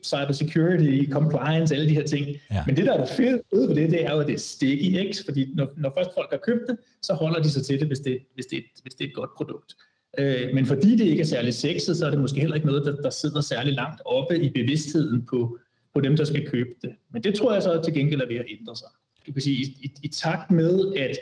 [0.04, 2.28] cybersecurity, compliance, alle de her ting.
[2.52, 2.64] Ja.
[2.68, 4.98] Men det, der er det fede ved det, det er jo, at det er sticky,
[5.00, 5.18] ikke?
[5.26, 8.00] Fordi når, når først folk har købt det, så holder de sig til det, hvis
[8.00, 9.76] det, hvis det, hvis det er et godt produkt.
[10.20, 12.86] Øh, men fordi det ikke er særlig sexet, så er det måske heller ikke noget,
[12.86, 15.58] der, der sidder særlig langt oppe i bevidstheden på,
[15.94, 16.92] på dem, der skal købe det.
[17.14, 18.88] Men det tror jeg så til gengæld er ved at ændre sig.
[19.28, 21.18] Du kan sige, i, i, i takt med, at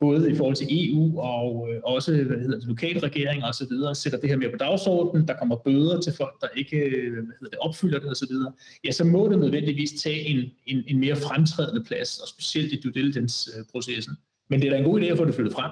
[0.00, 3.66] både i forhold til EU og øh, også hvad hedder det, lokale regeringer og så
[3.70, 7.12] videre, sætter det her mere på dagsordenen, der kommer bøder til folk, der ikke øh,
[7.12, 8.52] hvad hedder det, opfylder det og så videre,
[8.84, 12.80] ja, så må det nødvendigvis tage en, en, en mere fremtrædende plads, og specielt i
[12.80, 14.16] due diligence-processen.
[14.50, 15.70] Men det er da en god idé at få det flyttet frem.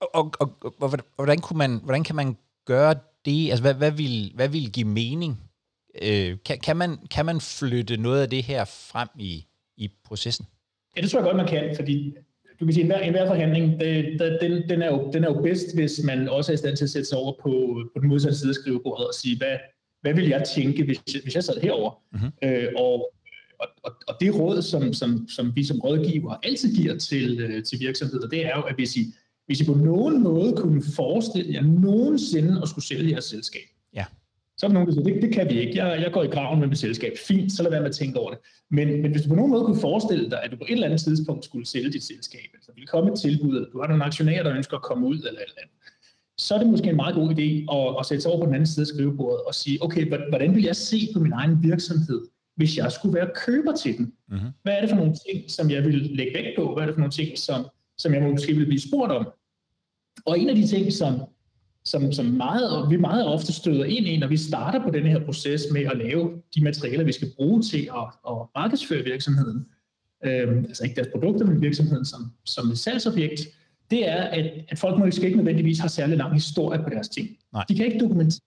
[0.00, 3.50] Og, og, og, og hvordan, kunne man, hvordan kan man gøre det?
[3.50, 5.40] Altså, hvad, hvad, vil, hvad vil give mening?
[6.02, 9.46] Øh, kan, kan, man, kan man flytte noget af det her frem i,
[9.76, 10.46] i processen?
[10.96, 12.14] Ja, det tror jeg godt, man kan, fordi
[12.60, 15.42] du kan sige, at enhver, forhandling, det, det, den, den, er jo, den er jo
[15.42, 18.08] bedst, hvis man også er i stand til at sætte sig over på, på den
[18.08, 19.56] modsatte side af skrivebordet og sige, hvad,
[20.02, 22.02] hvad vil jeg tænke, hvis, hvis jeg sad herover?
[22.12, 22.48] Mm-hmm.
[22.48, 23.12] Øh, og,
[23.58, 27.80] og, og det råd, som, som, som vi som rådgiver altid giver til, øh, til
[27.80, 29.14] virksomheder, det er jo, at hvis I,
[29.46, 33.73] hvis I på nogen måde kunne forestille jer nogensinde at skulle sælge jeres selskab.
[34.64, 35.84] Så er der nogen, der siger, det, det kan vi ikke.
[35.84, 37.12] Jeg, jeg går i graven med mit selskab.
[37.28, 38.38] Fint, så lad være med at tænke over det.
[38.70, 40.86] Men, men hvis du på nogen måde kunne forestille dig, at du på et eller
[40.86, 44.04] andet tidspunkt skulle sælge dit selskab, altså vil komme et tilbud, eller du har nogle
[44.04, 45.74] aktionærer, der ønsker at komme ud, eller eller andet,
[46.38, 48.54] så er det måske en meget god idé at, at sætte sig over på den
[48.54, 52.20] anden side af skrivebordet og sige, okay, hvordan vil jeg se på min egen virksomhed,
[52.56, 54.12] hvis jeg skulle være køber til den?
[54.28, 54.50] Mm-hmm.
[54.62, 56.74] Hvad er det for nogle ting, som jeg vil lægge vægt på?
[56.74, 57.66] Hvad er det for nogle ting, som,
[57.98, 59.26] som jeg måske vil blive spurgt om?
[60.24, 61.20] Og en af de ting, som,
[61.84, 65.24] som, som meget, vi meget ofte støder ind i, når vi starter på den her
[65.24, 69.66] proces med at lave de materialer, vi skal bruge til at, at markedsføre virksomheden,
[70.24, 73.40] øh, altså ikke deres produkter, men virksomheden som, som et salgsobjekt,
[73.90, 77.28] det er, at, at folk måske ikke nødvendigvis har særlig lang historie på deres ting.
[77.52, 77.64] Nej.
[77.68, 78.40] De kan ikke dokumentere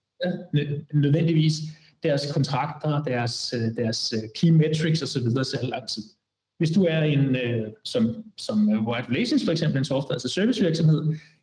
[0.92, 1.54] nødvendigvis
[2.02, 5.22] deres kontrakter, deres, øh, deres øh, key metrics osv.
[5.22, 6.02] særlig lang tid.
[6.58, 10.64] Hvis du er en, øh, som, som White Relations for eksempel, en software, altså service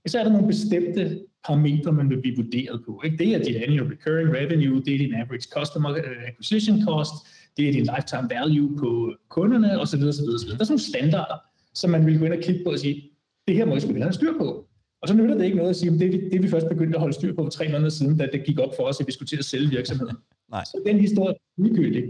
[0.06, 3.02] virksomhed, så er der nogle bestemte parametre, man vil blive vurderet på.
[3.06, 3.18] Ikke?
[3.18, 7.14] Det er dit annual recurring revenue, det er din average customer øh, acquisition cost,
[7.58, 10.04] det er din lifetime value på kunderne osv.
[10.04, 10.50] osv., osv.
[10.50, 11.38] Der er sådan nogle standarder,
[11.74, 13.12] som man vil gå ind og kigge på og sige,
[13.48, 14.68] det her må I skulle have styr på.
[15.02, 17.00] Og så nytter det ikke noget at sige, at det, det vi først begyndte at
[17.00, 19.12] holde styr på for tre måneder siden, da det gik op for os, at vi
[19.12, 20.18] skulle til at sælge virksomheden.
[20.52, 20.64] Nej.
[20.64, 22.04] Så den historie er ligegyldig.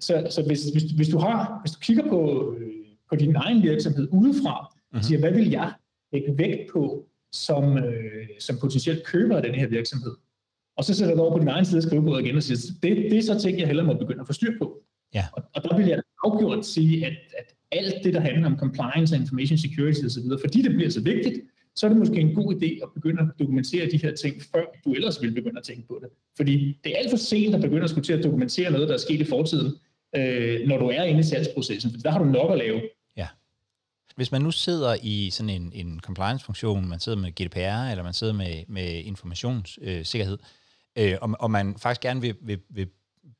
[0.00, 2.66] Så, så hvis, hvis, hvis, du har, hvis du kigger på, øh,
[3.08, 4.98] på din egen virksomhed udefra, mm-hmm.
[4.98, 5.72] og siger, hvad vil jeg
[6.12, 10.14] lægge vægt på som, øh, som potentielt køber af den her virksomhed.
[10.76, 12.96] Og så sætter du over på din egen side af skrivebordet igen og siger, det,
[12.96, 14.82] det er så ting, jeg hellere må begynde at få styr på.
[15.14, 15.24] Ja.
[15.32, 19.14] Og, og der vil jeg afgjort sige, at, at alt det, der handler om compliance
[19.14, 21.40] og information security osv., fordi det bliver så vigtigt,
[21.76, 24.64] så er det måske en god idé at begynde at dokumentere de her ting, før
[24.84, 26.08] du ellers vil begynde at tænke på det.
[26.36, 28.94] Fordi det er alt for sent at begynde at skulle til at dokumentere noget, der
[28.94, 29.72] er sket i fortiden,
[30.16, 32.80] øh, når du er inde i salgsprocessen, for der har du nok at lave.
[34.16, 38.12] Hvis man nu sidder i sådan en, en compliance-funktion, man sidder med GDPR, eller man
[38.12, 40.38] sidder med, med informationssikkerhed,
[40.98, 42.88] øh, og, og man faktisk gerne vil, vil, vil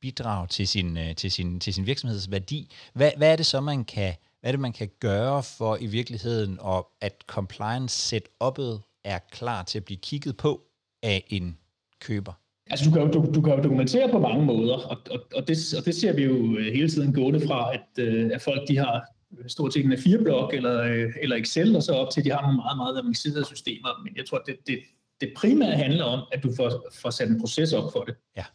[0.01, 3.85] bidrage til sin, øh, til, sin, til sin virksomhedsværdi, hvad, hvad er det så, man
[3.85, 9.63] kan, hvad er det, man kan gøre for i virkeligheden, og at compliance-setup'et er klar
[9.63, 10.61] til at blive kigget på
[11.03, 11.57] af en
[11.99, 12.33] køber?
[12.69, 15.47] Altså, du kan, jo, du, du kan jo dokumentere på mange måder, og, og, og,
[15.47, 18.67] det, og det ser vi jo øh, hele tiden gående fra, at, øh, at folk
[18.67, 19.12] de har
[19.47, 22.41] stort set en A4-blok eller, øh, eller Excel, og så op til, at de har
[22.41, 24.03] nogle meget, meget avancerede systemer.
[24.03, 24.79] Men jeg tror, det, det,
[25.21, 28.15] det primære handler om, at du får, får sat en proces op for det.
[28.37, 28.45] Ja.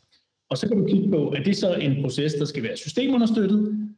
[0.51, 3.91] Og så kan du kigge på, at det så en proces, der skal være systemunderstøttet.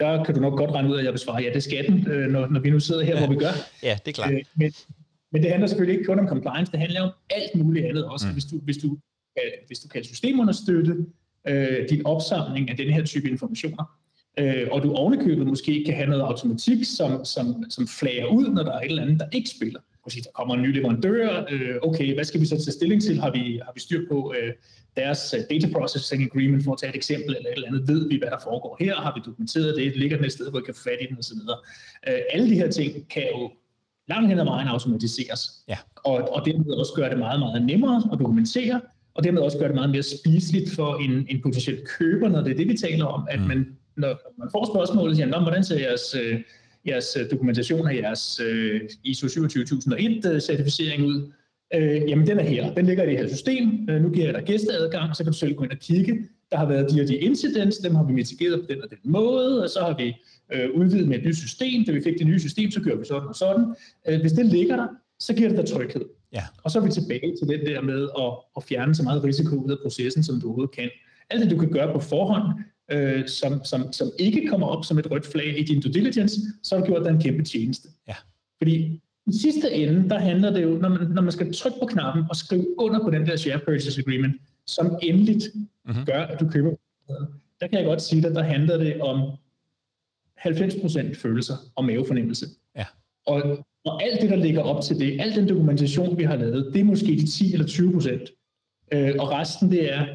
[0.00, 2.06] Der kan du nok godt regne ud, at jeg vil svare, ja, det skal den,
[2.10, 3.26] øh, når, når vi nu sidder her, ja.
[3.26, 3.52] hvor vi gør.
[3.88, 4.32] Ja, det er klart.
[4.32, 4.72] Øh, men,
[5.32, 8.26] men det handler selvfølgelig ikke kun om compliance, det handler om alt muligt andet også.
[8.26, 8.32] Mm.
[8.32, 8.98] Hvis, du, hvis, du,
[9.66, 11.06] hvis du kan systemunderstøtte
[11.48, 14.01] øh, din opsamling af den her type informationer,
[14.38, 18.62] øh, og du ovenikøbet måske kan have noget automatik, som, som, som flager ud, når
[18.62, 19.80] der er et eller andet, der ikke spiller.
[20.06, 23.20] Måske der kommer en ny leverandør, øh, okay, hvad skal vi så tage stilling til?
[23.20, 24.52] Har vi, har vi styr på øh,
[24.96, 28.08] deres uh, data processing agreement, for at tage et eksempel, eller et eller andet, ved
[28.08, 28.94] vi, hvad der foregår her?
[28.94, 29.96] Har vi dokumenteret det?
[29.96, 31.38] Ligger den et sted, hvor vi kan få fat i den, osv.?
[32.08, 33.50] Øh, alle de her ting kan jo
[34.08, 35.50] langt hen ad vejen automatiseres.
[35.68, 35.78] Ja.
[36.04, 38.80] Og, og dermed også gøre det meget, meget nemmere at dokumentere,
[39.14, 42.52] og dermed også gøre det meget mere spiseligt for en, en potentiel køber, når det
[42.52, 43.46] er det, vi taler om, at mm.
[43.46, 46.40] man når man får spørgsmålet, siger, hvordan ser jeres, øh,
[46.86, 51.32] jeres øh, dokumentation af jeres øh, ISO 27001-certificering ud?
[51.74, 52.74] Øh, jamen, den er her.
[52.74, 53.88] Den ligger i det her system.
[53.90, 56.28] Øh, nu giver jeg dig gæsteadgang, så kan du selv gå ind og kigge.
[56.50, 58.98] Der har været de og de incidents, dem har vi mitigeret på den og den
[59.04, 60.16] måde, og så har vi
[60.52, 61.84] øh, udvidet med et nyt system.
[61.84, 63.64] Da vi fik det nye system, så gør vi sådan og sådan.
[64.08, 64.86] Øh, hvis det ligger der,
[65.18, 66.04] så giver det dig tryghed.
[66.32, 66.42] Ja.
[66.64, 69.56] Og så er vi tilbage til den der med at, at fjerne så meget risiko
[69.56, 70.90] ud af processen, som du overhovedet kan.
[71.30, 72.44] Alt det, du kan gøre på forhånd,
[72.92, 76.36] øh, som, som, som ikke kommer op som et rødt flag i din due diligence,
[76.62, 77.88] så har du gjort dig en kæmpe tjeneste.
[78.08, 78.14] Ja.
[78.58, 81.86] Fordi i sidste ende, der handler det jo, når man, når man skal trykke på
[81.86, 85.44] knappen og skrive under på den der share purchase agreement, som endeligt
[85.84, 86.04] mm-hmm.
[86.06, 86.70] gør, at du køber,
[87.60, 89.30] der kan jeg godt sige at der handler det om
[90.46, 92.46] 90% følelser og mavefornemmelse.
[92.76, 92.84] Ja.
[93.26, 96.70] Og, og alt det, der ligger op til det, al den dokumentation, vi har lavet,
[96.74, 98.22] det er måske de 10 eller 20 procent.
[98.92, 100.06] Øh, og resten, det er,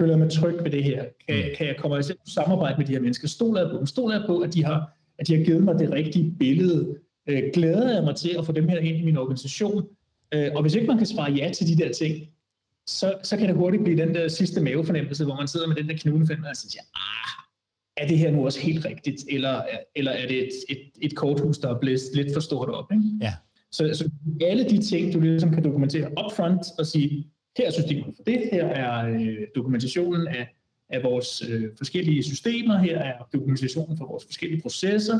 [0.00, 1.04] føler jeg mig tryg ved det her?
[1.28, 1.42] Kan, mm.
[1.56, 3.28] kan jeg komme til samarbejde med de her mennesker?
[3.28, 3.86] Stoler jeg på dem?
[3.86, 6.96] Stoler jeg på, at de har, at de har givet mig det rigtige billede?
[7.28, 9.86] Øh, glæder jeg mig til at få dem her ind i min organisation?
[10.34, 12.28] Øh, og hvis ikke man kan svare ja til de der ting,
[12.86, 15.88] så, så kan det hurtigt blive den der sidste mavefornemmelse, hvor man sidder med den
[15.88, 17.46] der knudefælde og siger, ah,
[17.96, 19.62] er det her nu også helt rigtigt, eller,
[19.96, 22.92] eller er det et, et, et korthus, der er blevet lidt for stort op?
[22.92, 23.04] Ikke?
[23.20, 23.34] Ja.
[23.72, 28.16] Så, så alle de ting, du ligesom kan dokumentere upfront og sige, her er systemet
[28.16, 30.54] for det, her er øh, dokumentationen af,
[30.88, 35.18] af vores øh, forskellige systemer, her er dokumentationen for vores forskellige processer,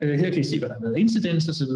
[0.00, 1.72] øh, her kan I se, hvad der har været incidents osv.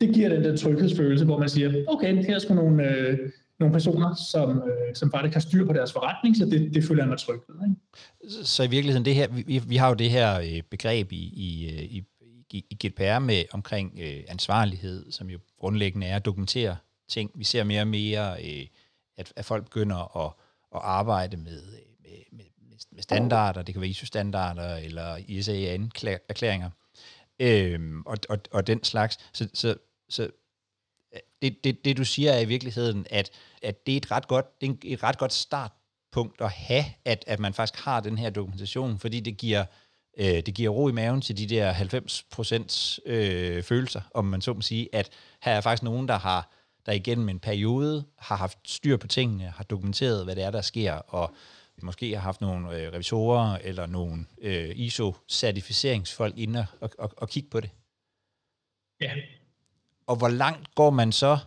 [0.00, 3.18] Det giver den der tryghedsfølelse, hvor man siger, okay, her er sgu nogle, øh,
[3.60, 7.02] nogle personer, som, øh, som faktisk har styr på deres forretning, så det, det føler
[7.02, 7.68] jeg mig tryg ved.
[7.68, 8.46] Ikke?
[8.46, 11.70] Så i virkeligheden, det her, vi, vi har jo det her øh, begreb i, i,
[11.72, 12.04] øh, i,
[12.50, 16.76] i, i GDPR med omkring øh, ansvarlighed, som jo grundlæggende er at dokumentere
[17.08, 17.30] ting.
[17.34, 18.66] Vi ser mere og mere, øh,
[19.16, 20.32] at, at folk begynder at,
[20.74, 21.62] at arbejde med,
[22.02, 22.44] med, med,
[22.90, 26.70] med standarder, det kan være ISO-standarder eller ISA-erklæringer,
[27.38, 29.18] øhm, og, og, og den slags.
[29.32, 29.76] Så, så,
[30.08, 30.22] så
[31.14, 33.30] øh, det, det, det du siger er i virkeligheden, at,
[33.62, 37.24] at det er et ret godt, det er et ret godt startpunkt at have, at,
[37.26, 39.64] at man faktisk har den her dokumentation, fordi det giver,
[40.18, 44.52] øh, det giver ro i maven til de der 90% øh, følelser, om man så
[44.52, 45.10] må sige, at
[45.42, 49.44] her er faktisk nogen, der har der igennem en periode har haft styr på tingene,
[49.44, 51.34] har dokumenteret, hvad det er, der sker, og
[51.82, 57.48] måske har haft nogle øh, revisorer eller nogle øh, ISO-certificeringsfolk inde og, og, og kigge
[57.50, 57.70] på det.
[59.00, 59.12] Ja,
[60.06, 61.38] og hvor langt går man så?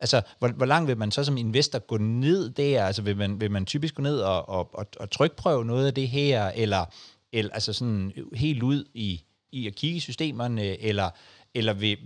[0.00, 2.86] Altså, hvor, hvor langt vil man så som investor gå ned der?
[2.86, 5.94] Altså, vil man, vil man typisk gå ned og, og, og, og trykprøve noget af
[5.94, 6.84] det her, eller,
[7.32, 11.10] eller altså sådan helt ud i, i at kigge i systemerne, eller,
[11.54, 11.98] eller vil,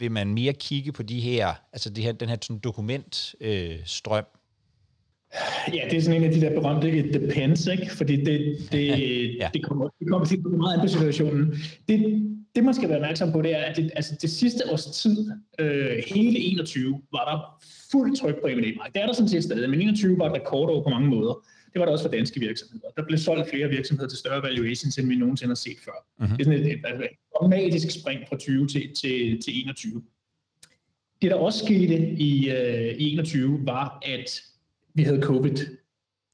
[0.00, 4.24] vil man mere kigge på de her, altså det her, den her sådan dokumentstrøm?
[4.24, 4.40] Øh?
[5.74, 7.90] Ja, det er sådan en af de der berømte it depends, ikke?
[7.96, 8.86] Fordi det, det,
[9.38, 9.50] ja.
[9.54, 11.54] det kommer, det kommer til meget an på situationen.
[11.88, 14.84] Det, det, man skal være opmærksom på, det er, at det, altså det sidste års
[14.84, 18.94] tid, øh, hele 21, var der fuldt tryk på M&A markedet.
[18.94, 21.34] Det er der sådan set stadig, men 21 var et rekordår på mange måder.
[21.72, 22.88] Det var der også for danske virksomheder.
[22.96, 25.92] Der blev solgt flere virksomheder til større valuations, end vi nogensinde har set før.
[26.20, 26.36] Uh-huh.
[26.36, 27.10] Det er sådan et, et, et
[27.40, 30.02] dramatisk spring fra 20 til, til, til 21.
[31.22, 34.42] Det, der også skete i, øh, i 21, var, at
[34.94, 35.56] vi havde covid.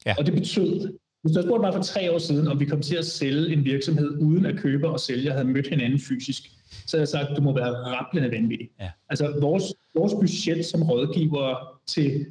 [0.07, 0.15] Ja.
[0.19, 0.81] Og det betød,
[1.23, 3.53] hvis du havde spurgt mig for tre år siden, om vi kom til at sælge
[3.53, 6.43] en virksomhed, uden at køber og sælger havde mødt hinanden fysisk,
[6.87, 8.71] så havde jeg sagt, at du må være rappelende vanvittig.
[8.81, 8.91] Ja.
[9.09, 9.65] Altså vores,
[9.95, 12.27] vores budget som rådgiver til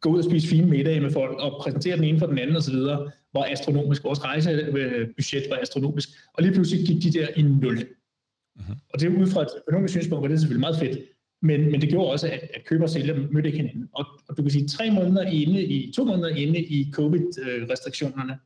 [0.00, 2.56] gå ud og spise fine middage med folk og præsentere den ene for den anden
[2.56, 2.76] osv.,
[3.34, 4.04] var astronomisk.
[4.04, 6.08] Vores rejsebudget var astronomisk.
[6.34, 7.78] Og lige pludselig gik de der i nul.
[8.58, 8.76] Uh-huh.
[8.92, 10.98] Og det er ud fra et økonomisk synspunkt, og det er selvfølgelig meget fedt.
[11.42, 13.88] Men, men det gjorde også, at, at køber og sælger mødte ikke hinanden.
[13.92, 18.38] Og, og du kan sige, tre måneder inde i, to måneder inde i covid-restriktionerne,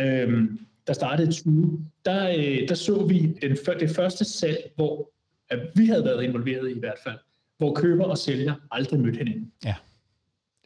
[0.00, 5.12] øhm, der startede 20, der, øh, der så vi den, det første salg, hvor
[5.50, 7.18] at vi havde været involveret i, i hvert fald,
[7.58, 9.52] hvor køber og sælger aldrig mødte hinanden.
[9.64, 9.74] Ja.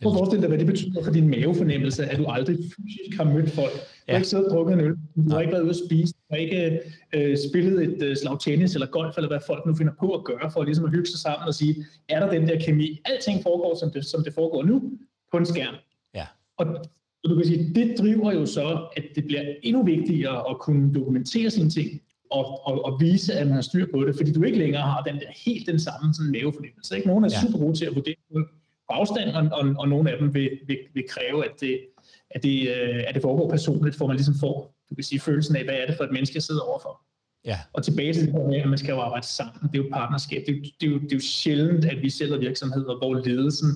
[0.03, 3.25] Prøv at forestille dig, hvad det betyder for din mavefornemmelse, at du aldrig fysisk har
[3.25, 3.73] mødt folk.
[4.07, 4.15] Du ja.
[4.15, 6.19] har ikke siddet og drukket en øl, du har ikke været ude at spise, du
[6.31, 6.81] har ikke
[7.15, 10.25] øh, spillet et øh, slag tennis eller golf, eller hvad folk nu finder på at
[10.25, 13.01] gøre, for ligesom at hygge sig sammen og sige, er der den der kemi?
[13.05, 14.93] Alting foregår, som det, som det foregår nu,
[15.33, 15.75] på en skærm.
[16.15, 16.27] Ja.
[16.57, 16.67] Og,
[17.25, 20.95] og du kan sige, det driver jo så, at det bliver endnu vigtigere at kunne
[20.95, 24.43] dokumentere sine ting, og, og, og vise, at man har styr på det, fordi du
[24.43, 26.97] ikke længere har den der helt den samme sådan mavefornemmelse.
[26.97, 27.09] Ikke?
[27.09, 27.47] Nogen er ja.
[27.47, 28.15] super gode til at vurdere
[28.89, 31.81] på afstand, og, og, og nogle af dem vil, vil, vil kræve, at det,
[32.37, 35.57] at, det, øh, at det foregår personligt, hvor man ligesom får du kan sige, følelsen
[35.57, 37.03] af, hvad er det for et menneske, jeg sidder overfor.
[37.45, 37.59] Ja.
[37.73, 39.71] Og tilbage til det her med, at man skal jo arbejde sammen.
[39.73, 40.45] Det er jo partnerskab.
[40.47, 43.69] Det er, det, er jo, det er jo sjældent, at vi sælger virksomheder, hvor ledelsen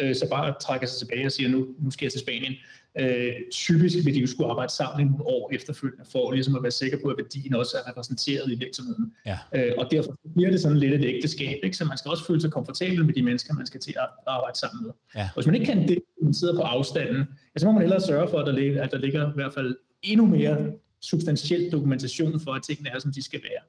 [0.00, 2.54] øh, så bare trækker sig tilbage og siger, nu, nu skal jeg til Spanien.
[2.98, 6.70] Øh, typisk vil de jo skulle arbejde sammen nogle år efterfølgende, for ligesom at være
[6.70, 9.12] sikker på, at værdien også er repræsenteret i virksomheden.
[9.26, 9.38] Ja.
[9.54, 11.76] Øh, og derfor bliver det sådan lidt et ægteskab, ikke?
[11.76, 14.58] så man skal også føle sig komfortabel med de mennesker, man skal til at arbejde
[14.58, 14.92] sammen med.
[15.16, 15.28] Ja.
[15.34, 17.24] Hvis man ikke kan det, man sidder på afstanden,
[17.60, 19.76] så må man hellere sørge for, at der ligger, at der ligger i hvert fald
[20.02, 23.62] endnu mere substantiel dokumentation for, at tingene er, som de skal være.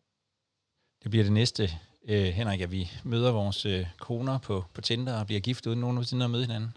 [1.03, 1.69] Det bliver det næste,
[2.07, 5.79] øh, Henrik, at vi møder vores øh, koner på, på Tinder og bliver gift uden
[5.79, 6.69] nogensinde at møde hinanden.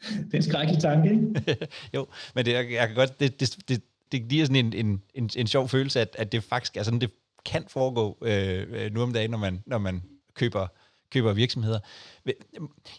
[0.00, 1.68] Det er en skrækkelig tanke, ikke?
[1.94, 5.02] jo, men det, jeg, jeg kan godt, det, det, det, det giver sådan en, en,
[5.14, 7.10] en, en sjov følelse, at, at det faktisk er sådan, det
[7.44, 10.02] kan foregå øh, nu om dagen, når man, når man
[10.34, 10.66] køber,
[11.10, 11.78] køber virksomheder.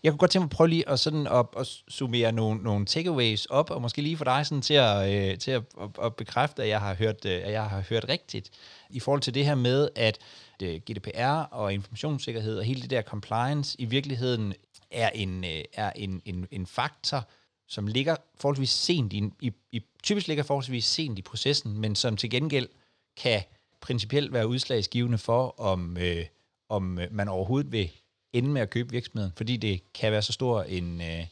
[0.04, 2.86] Jeg kunne godt tænke mig at prøve lige at, sådan at, at summere nogle, nogle
[2.86, 6.16] takeaways op, og måske lige for dig sådan til at, øh, til at, at, at
[6.16, 8.52] bekræfte, at jeg, har hørt, øh, at jeg har hørt rigtigt
[8.90, 10.18] i forhold til det her med, at
[10.64, 14.54] øh, GDPR og informationssikkerhed og hele det der compliance i virkeligheden
[14.92, 17.28] er en, øh, er en, en, en faktor,
[17.68, 22.18] som ligger forholdsvis sent i, i, i, typisk ligger forholdsvis sent i processen, men som
[22.18, 22.70] til gengæld
[23.18, 23.42] kan
[23.82, 26.26] principielt være udslagsgivende for, om, øh,
[26.70, 27.90] om øh, man overhovedet vil
[28.34, 31.26] ende med at købe virksomheden, fordi det kan være så stor en, øh,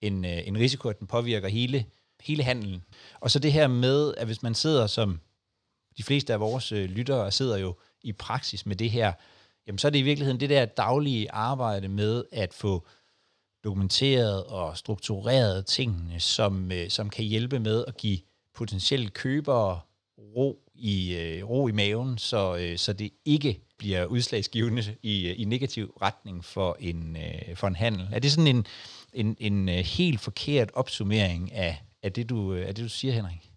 [0.00, 1.86] en, øh, en risiko, at den påvirker hele,
[2.20, 2.84] hele handelen.
[3.20, 5.20] Og så det her med, at hvis man sidder som
[5.96, 9.12] de fleste af vores øh, lyttere sidder jo i praksis med det her,
[9.66, 12.86] jamen så er det i virkeligheden det der daglige arbejde med at få
[13.64, 18.18] dokumenteret og struktureret tingene, som, øh, som kan hjælpe med at give
[18.54, 19.80] potentielle købere
[20.18, 25.40] ro i, øh, ro i maven, så, øh, så det ikke bliver udslagsgivende i, øh,
[25.40, 28.08] i negativ retning for en, øh, for en handel.
[28.12, 28.66] Er det sådan en,
[29.12, 33.14] en, en øh, helt forkert opsummering af, af, det, du, øh, af det, du siger,
[33.14, 33.50] Henrik?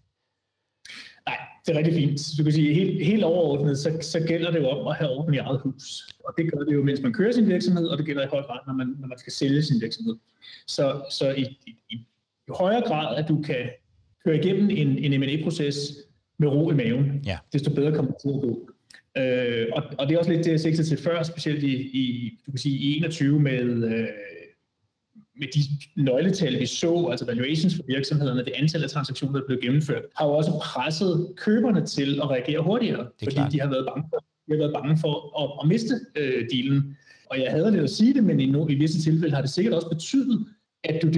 [1.26, 2.20] Nej, det er rigtig fint.
[2.38, 5.34] Du kan sige, helt, helt overordnet, så, så gælder det jo om at have orden
[5.34, 6.14] i eget hus.
[6.24, 8.42] Og det gør det jo, mens man kører sin virksomhed, og det gælder i høj
[8.42, 10.16] grad, når man, når man skal sælge sin virksomhed.
[10.66, 12.06] Så, så i, i, i
[12.48, 13.70] højere grad, at du kan
[14.24, 15.76] køre igennem en, en M&A-proces
[16.40, 17.38] med ro i maven, ja.
[17.52, 18.70] desto bedre kommer det til at gå.
[19.18, 22.38] Øh, og, og det er også lidt det, jeg sigter til før, specielt i, i,
[22.46, 24.08] du kan sige, i 21 med, øh,
[25.36, 25.60] med de
[26.02, 30.26] nøgletal, vi så, altså valuations for virksomhederne, det antal af transaktioner, der blev gennemført, har
[30.26, 33.52] jo også presset køberne til at reagere hurtigere, fordi klart.
[33.52, 36.96] de har været bange for, de har været bange for at, at miste øh, dealen.
[37.30, 39.50] Og jeg havde lidt at sige det, men i, no, i visse tilfælde har det
[39.50, 40.46] sikkert også betydet,
[40.84, 41.08] at du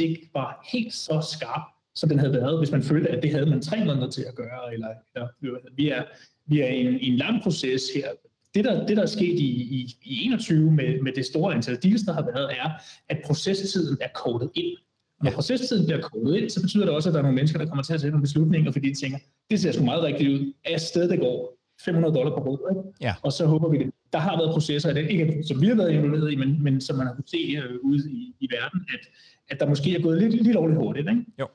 [0.00, 1.62] ikke var helt så skarp,
[1.96, 4.34] som den havde været, hvis man følte, at det havde man tre måneder til at
[4.34, 4.74] gøre.
[4.74, 5.28] Eller, eller
[5.76, 6.02] vi er,
[6.46, 8.08] vi er i en, i en lang proces her
[8.56, 11.78] det, der, det, der er sket i, i, i 21 med, med det store antal
[11.82, 12.70] deals, der har været, er,
[13.08, 14.76] at procestiden er kodet ind.
[15.18, 17.58] Og når procestiden bliver kodet ind, så betyder det også, at der er nogle mennesker,
[17.58, 19.18] der kommer til at tage nogle beslutninger, fordi de tænker,
[19.50, 20.52] det ser sgu meget rigtigt ud.
[20.64, 23.14] Er sted, det går 500 dollar på råd, Ja.
[23.22, 23.90] Og så håber vi det.
[24.12, 26.96] Der har været processer, det, ikke som vi har været involveret i, men, men som
[26.96, 29.08] man har kunnet se uh, ude i, i verden, at,
[29.48, 31.08] at der måske er gået lidt, lidt lovligt hurtigt.
[31.08, 31.24] Ikke?
[31.40, 31.46] Jo.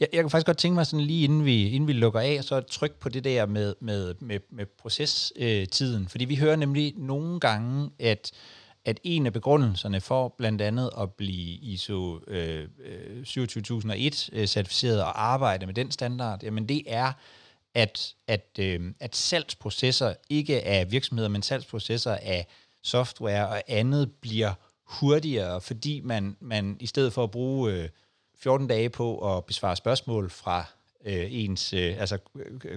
[0.00, 2.44] Jeg, jeg kan faktisk godt tænke mig sådan lige inden vi, inden vi lukker af,
[2.44, 6.02] så tryk på det der med, med, med, med procestiden.
[6.02, 8.32] Øh, fordi vi hører nemlig nogle gange, at,
[8.84, 15.02] at en af begrundelserne for blandt andet at blive ISO øh, øh 27001 øh, certificeret
[15.02, 17.12] og arbejde med den standard, jamen det er,
[17.74, 22.46] at, at, øh, at salgsprocesser ikke af virksomheder, men salgsprocesser af
[22.82, 24.52] software og andet bliver
[24.88, 27.88] hurtigere, fordi man, man i stedet for at bruge øh,
[28.38, 30.64] 14 dage på at besvare spørgsmål fra
[31.04, 32.18] øh, ens, øh, altså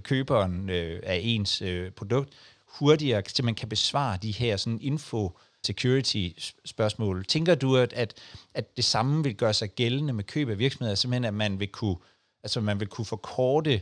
[0.04, 2.34] køberen øh, af ens øh, produkt,
[2.66, 6.30] hurtigere, så man kan besvare de her sådan info security
[6.66, 7.26] spørgsmål.
[7.26, 8.14] Tænker du, at, at,
[8.54, 11.68] at det samme vil gøre sig gældende med køb af virksomheder, simpelthen at man vil
[11.68, 11.96] kunne,
[12.44, 13.82] altså man vil kunne forkorte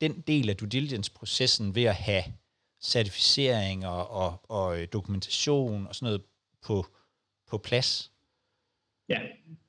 [0.00, 2.24] den del af due diligence-processen ved at have
[2.80, 6.22] certificering og, og, og øh, dokumentation og sådan noget
[6.62, 6.86] på,
[7.46, 8.10] på plads?
[9.08, 9.18] Ja,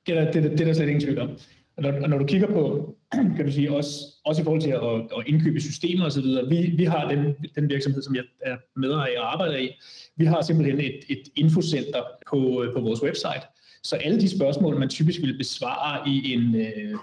[0.06, 1.30] det er, det, det er der slet ingen tvivl om.
[1.76, 2.96] Og når, og når du kigger på,
[3.36, 3.90] kan du sige, også,
[4.24, 8.02] også i forhold til at, at indkøbe systemer osv., vi, vi har den, den virksomhed,
[8.02, 9.70] som jeg er medejer og arbejder i,
[10.16, 13.42] vi har simpelthen et, et infocenter på, på vores website,
[13.82, 16.98] så alle de spørgsmål, man typisk vil besvare i en, øh,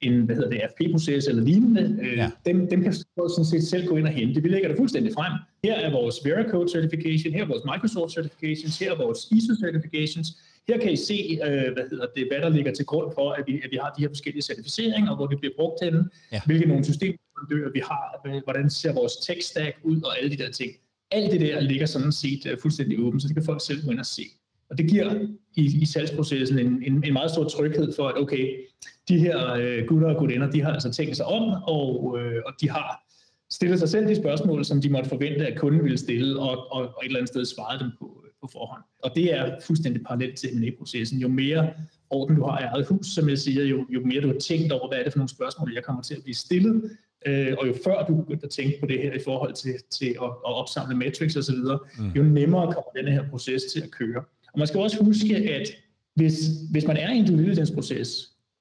[0.00, 2.30] en hvad hedder det, FP-proces eller lignende, øh, ja.
[2.46, 4.42] dem, dem kan du sådan set selv gå ind og hente.
[4.42, 5.32] Vi lægger det fuldstændig frem.
[5.64, 10.28] Her er vores Veracode certification, her er vores Microsoft certifications, her er vores ISO certifications,
[10.68, 13.44] her kan I se, øh, hvad, hedder det, hvad der ligger til grund for, at
[13.46, 16.40] vi, at vi har de her forskellige certificeringer, hvor de bliver brugt til ja.
[16.46, 20.50] hvilke nogle systemleverandører vi har, hvordan ser vores tech stack ud og alle de der
[20.50, 20.72] ting.
[21.10, 23.90] Alt det der ligger sådan set uh, fuldstændig åbent, så det kan folk selv gå
[23.90, 24.22] ind og se.
[24.70, 28.60] Og det giver i, i salgsprocessen en, en, en meget stor tryghed for, at okay,
[29.08, 32.52] de her øh, gutter og gutinder, de har altså tænkt sig om, og, øh, og
[32.60, 33.02] de har
[33.50, 36.80] stillet sig selv de spørgsmål, som de måtte forvente, at kunden ville stille, og, og,
[36.80, 38.82] og et eller andet sted svaret dem på, på forhånd.
[39.02, 41.18] Og det er fuldstændig parallelt til M&A-processen.
[41.18, 41.72] Jo mere
[42.10, 44.72] orden du har i eget hus, som jeg siger, jo, jo mere du har tænkt
[44.72, 46.90] over, hvad er det for nogle spørgsmål, jeg kommer til at blive stillet,
[47.26, 50.06] øh, og jo før du begynder at tænke på det her i forhold til, til
[50.06, 51.54] at, at opsamle metrics osv.,
[51.98, 52.08] mm.
[52.16, 54.24] jo nemmere kommer denne her proces til at køre.
[54.52, 55.68] Og man skal også huske, at
[56.14, 56.34] hvis,
[56.70, 58.08] hvis man er i en due diligence-proces,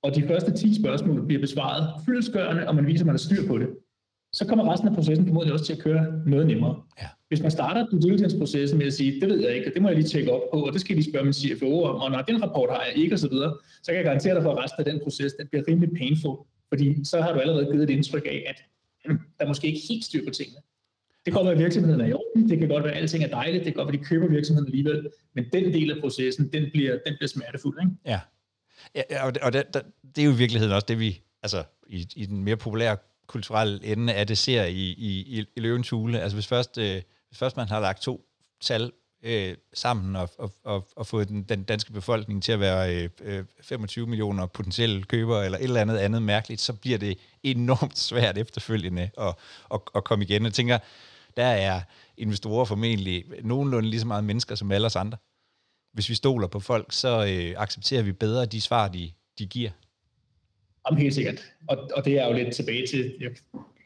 [0.04, 3.48] og de første 10 spørgsmål bliver besvaret fyldesgørende, og man viser, at man har styr
[3.48, 3.68] på det,
[4.34, 6.82] så kommer resten af processen formodentlig også til at køre noget nemmere.
[7.02, 7.08] Ja.
[7.32, 9.88] Hvis man starter due diligence-processen med at sige, det ved jeg ikke, og det må
[9.88, 12.12] jeg lige tjekke op på, og det skal jeg lige spørge min CFO om, og
[12.12, 13.54] når den rapport har jeg ikke, osv., så, videre,
[13.84, 16.38] så kan jeg garantere dig for, at resten af den proces, den bliver rimelig painful,
[16.70, 18.64] fordi så har du allerede givet et indtryk af, at
[19.06, 20.62] hmm, der måske ikke helt styr på tingene.
[21.26, 23.24] Det kan godt være, at virksomheden er i orden, det kan godt være, at alting
[23.24, 25.98] er dejligt, det kan godt være, at de køber virksomheden alligevel, men den del af
[26.02, 27.78] processen, den bliver, den bliver smertefuld.
[27.82, 27.92] Ikke?
[28.06, 28.20] Ja.
[28.96, 29.64] ja, og, det, og det,
[30.16, 33.80] det er jo i virkeligheden også det, vi, altså i, i den mere populære kulturelle
[33.84, 36.20] ende af det ser i, i, i, i løvens hule.
[36.20, 37.02] Altså hvis først, øh,
[37.32, 38.26] hvis først man har lagt to
[38.62, 38.92] tal
[39.24, 43.46] øh, sammen og, og, og, og fået den, den danske befolkning til at være øh,
[43.62, 47.98] 25 øh, millioner potentielle købere eller et eller andet andet mærkeligt, så bliver det enormt
[48.00, 49.36] svært efterfølgende at,
[49.74, 50.44] at, at komme igen.
[50.44, 50.78] Jeg tænker,
[51.38, 51.82] der er
[52.18, 55.18] investorer formentlig nogenlunde lige så meget mennesker som alle os andre.
[55.94, 59.70] Hvis vi stoler på folk, så øh, accepterer vi bedre de svar, de, de giver.
[60.90, 61.44] Jamen helt sikkert.
[61.70, 63.30] Og, og det er jo lidt tilbage til, jeg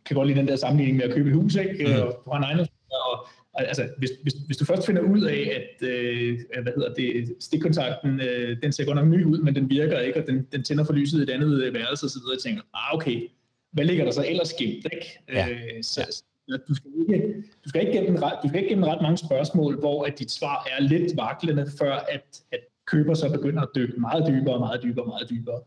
[0.06, 1.88] kan godt lide den der sammenligning med at købe et hus, ikke?
[1.88, 2.02] Mm.
[2.02, 5.52] Og du har en egen og altså, hvis, hvis, hvis du først finder ud af,
[5.56, 9.70] at øh, hvad hedder det, stikkontakten, øh, den ser godt nok ny ud, men den
[9.70, 12.62] virker ikke, og den, den tænder for lyset i et andet værelse osv., og tænker,
[12.74, 13.28] ah okay,
[13.72, 15.20] hvad ligger der så ellers gemt, ikke?
[15.34, 15.50] Ja.
[15.50, 16.24] Øh, så,
[16.68, 19.80] du skal ikke, du skal ikke gennem ret, du skal ikke gennem ret mange spørgsmål,
[19.80, 24.00] hvor at dit svar er lidt vaklende, før at, at køber så begynder at dykke
[24.00, 25.62] meget dybere, meget dybere, meget dybere.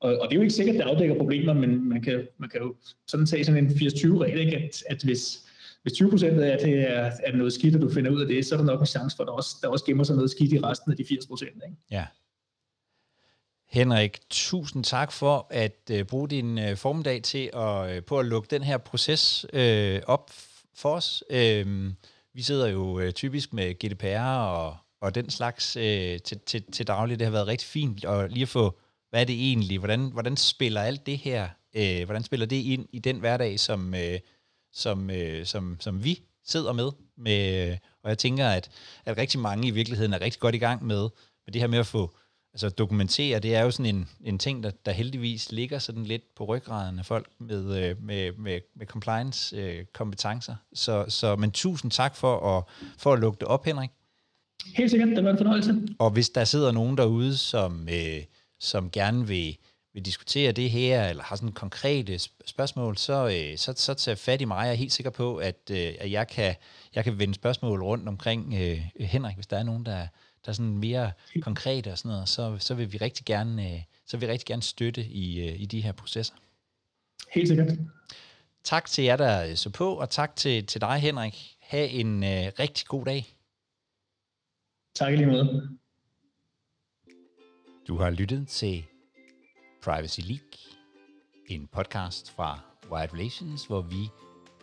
[0.00, 2.48] Og, og det er jo ikke sikkert, at det afdækker problemer, men man kan, man
[2.48, 2.74] kan jo
[3.06, 4.56] sådan tage sådan en 80-20-regel, ikke?
[4.56, 5.43] At, at hvis,
[5.84, 8.46] hvis 20 procent af det er, er noget skidt, og du finder ud af det,
[8.46, 10.30] så er der nok en chance for, at der også, der også gemmer sig noget
[10.30, 11.62] skidt i resten af de 80 procent.
[11.90, 12.06] Ja.
[13.68, 18.26] Henrik, tusind tak for at øh, bruge din øh, formiddag til at, øh, på at
[18.26, 20.30] lukke den her proces øh, op
[20.74, 21.24] for os.
[21.30, 21.92] Øh,
[22.34, 26.86] vi sidder jo øh, typisk med GDPR og, og den slags øh, til, til, til
[26.86, 27.18] daglig.
[27.18, 28.78] Det har været rigtig fint at lige at få,
[29.10, 29.78] hvad er det egentlig?
[29.78, 33.94] Hvordan, hvordan spiller alt det her, Øh, hvordan spiller det ind i den hverdag, som,
[33.94, 34.18] Øh,
[34.74, 36.90] som, uh, som, som vi sidder med?
[37.16, 38.70] med og jeg tænker, at,
[39.04, 41.02] at rigtig mange i virkeligheden er rigtig godt i gang med,
[41.46, 42.16] med det her med at få
[42.54, 46.34] altså dokumentere, det er jo sådan en, en ting, der, der heldigvis ligger sådan lidt
[46.36, 50.52] på ryggraden af folk med, øh, med, med, med compliance-kompetencer.
[50.52, 52.64] Øh, så, så, men tusind tak for at,
[52.98, 53.90] for at lukke det op, Henrik.
[54.74, 55.82] Helt sikkert, det var en fornøjelse.
[55.98, 58.22] Og hvis der sidder nogen derude, som, øh,
[58.60, 59.56] som gerne vil,
[59.94, 64.40] vil diskutere det her, eller har sådan konkrete spørgsmål, så, øh, så, så tag fat
[64.40, 64.64] i mig.
[64.64, 66.54] Jeg er helt sikker på, at, øh, at jeg, kan,
[66.94, 69.98] jeg kan vende spørgsmål rundt omkring øh, Henrik, hvis der er nogen, der,
[70.44, 73.82] der er sådan mere konkrete og sådan noget, så, så vil vi rigtig gerne, øh,
[74.06, 76.34] så vil vi rigtig gerne støtte i, øh, i de her processer.
[77.32, 77.68] Helt sikkert.
[78.64, 81.56] Tak til jer, der så på, og tak til, til dig, Henrik.
[81.60, 82.28] Ha' en uh,
[82.58, 83.26] rigtig god dag.
[84.94, 85.78] Tak lige måde.
[87.88, 88.84] Du har lyttet til
[89.84, 90.58] Privacy League,
[91.46, 92.60] en podcast fra
[92.90, 94.08] Wired Relations, hvor vi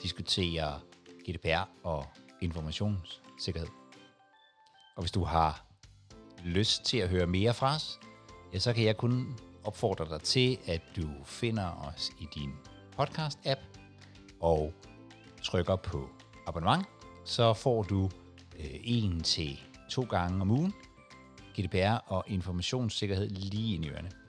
[0.04, 0.80] diskuterer
[1.30, 2.06] GDPR og
[2.42, 3.68] informationssikkerhed.
[4.96, 5.66] Og hvis du har
[6.44, 8.00] lyst til at høre mere fra os,
[8.54, 12.52] ja, så kan jeg kun opfordre dig til, at du finder os i din
[13.00, 13.60] podcast-app
[14.40, 14.74] og
[15.44, 16.10] trykker på
[16.48, 16.86] abonnement,
[17.26, 18.10] så får du
[18.60, 19.60] øh, en til
[19.90, 20.74] to gange om ugen
[21.60, 24.21] GDPR og informationssikkerhed lige i ørene.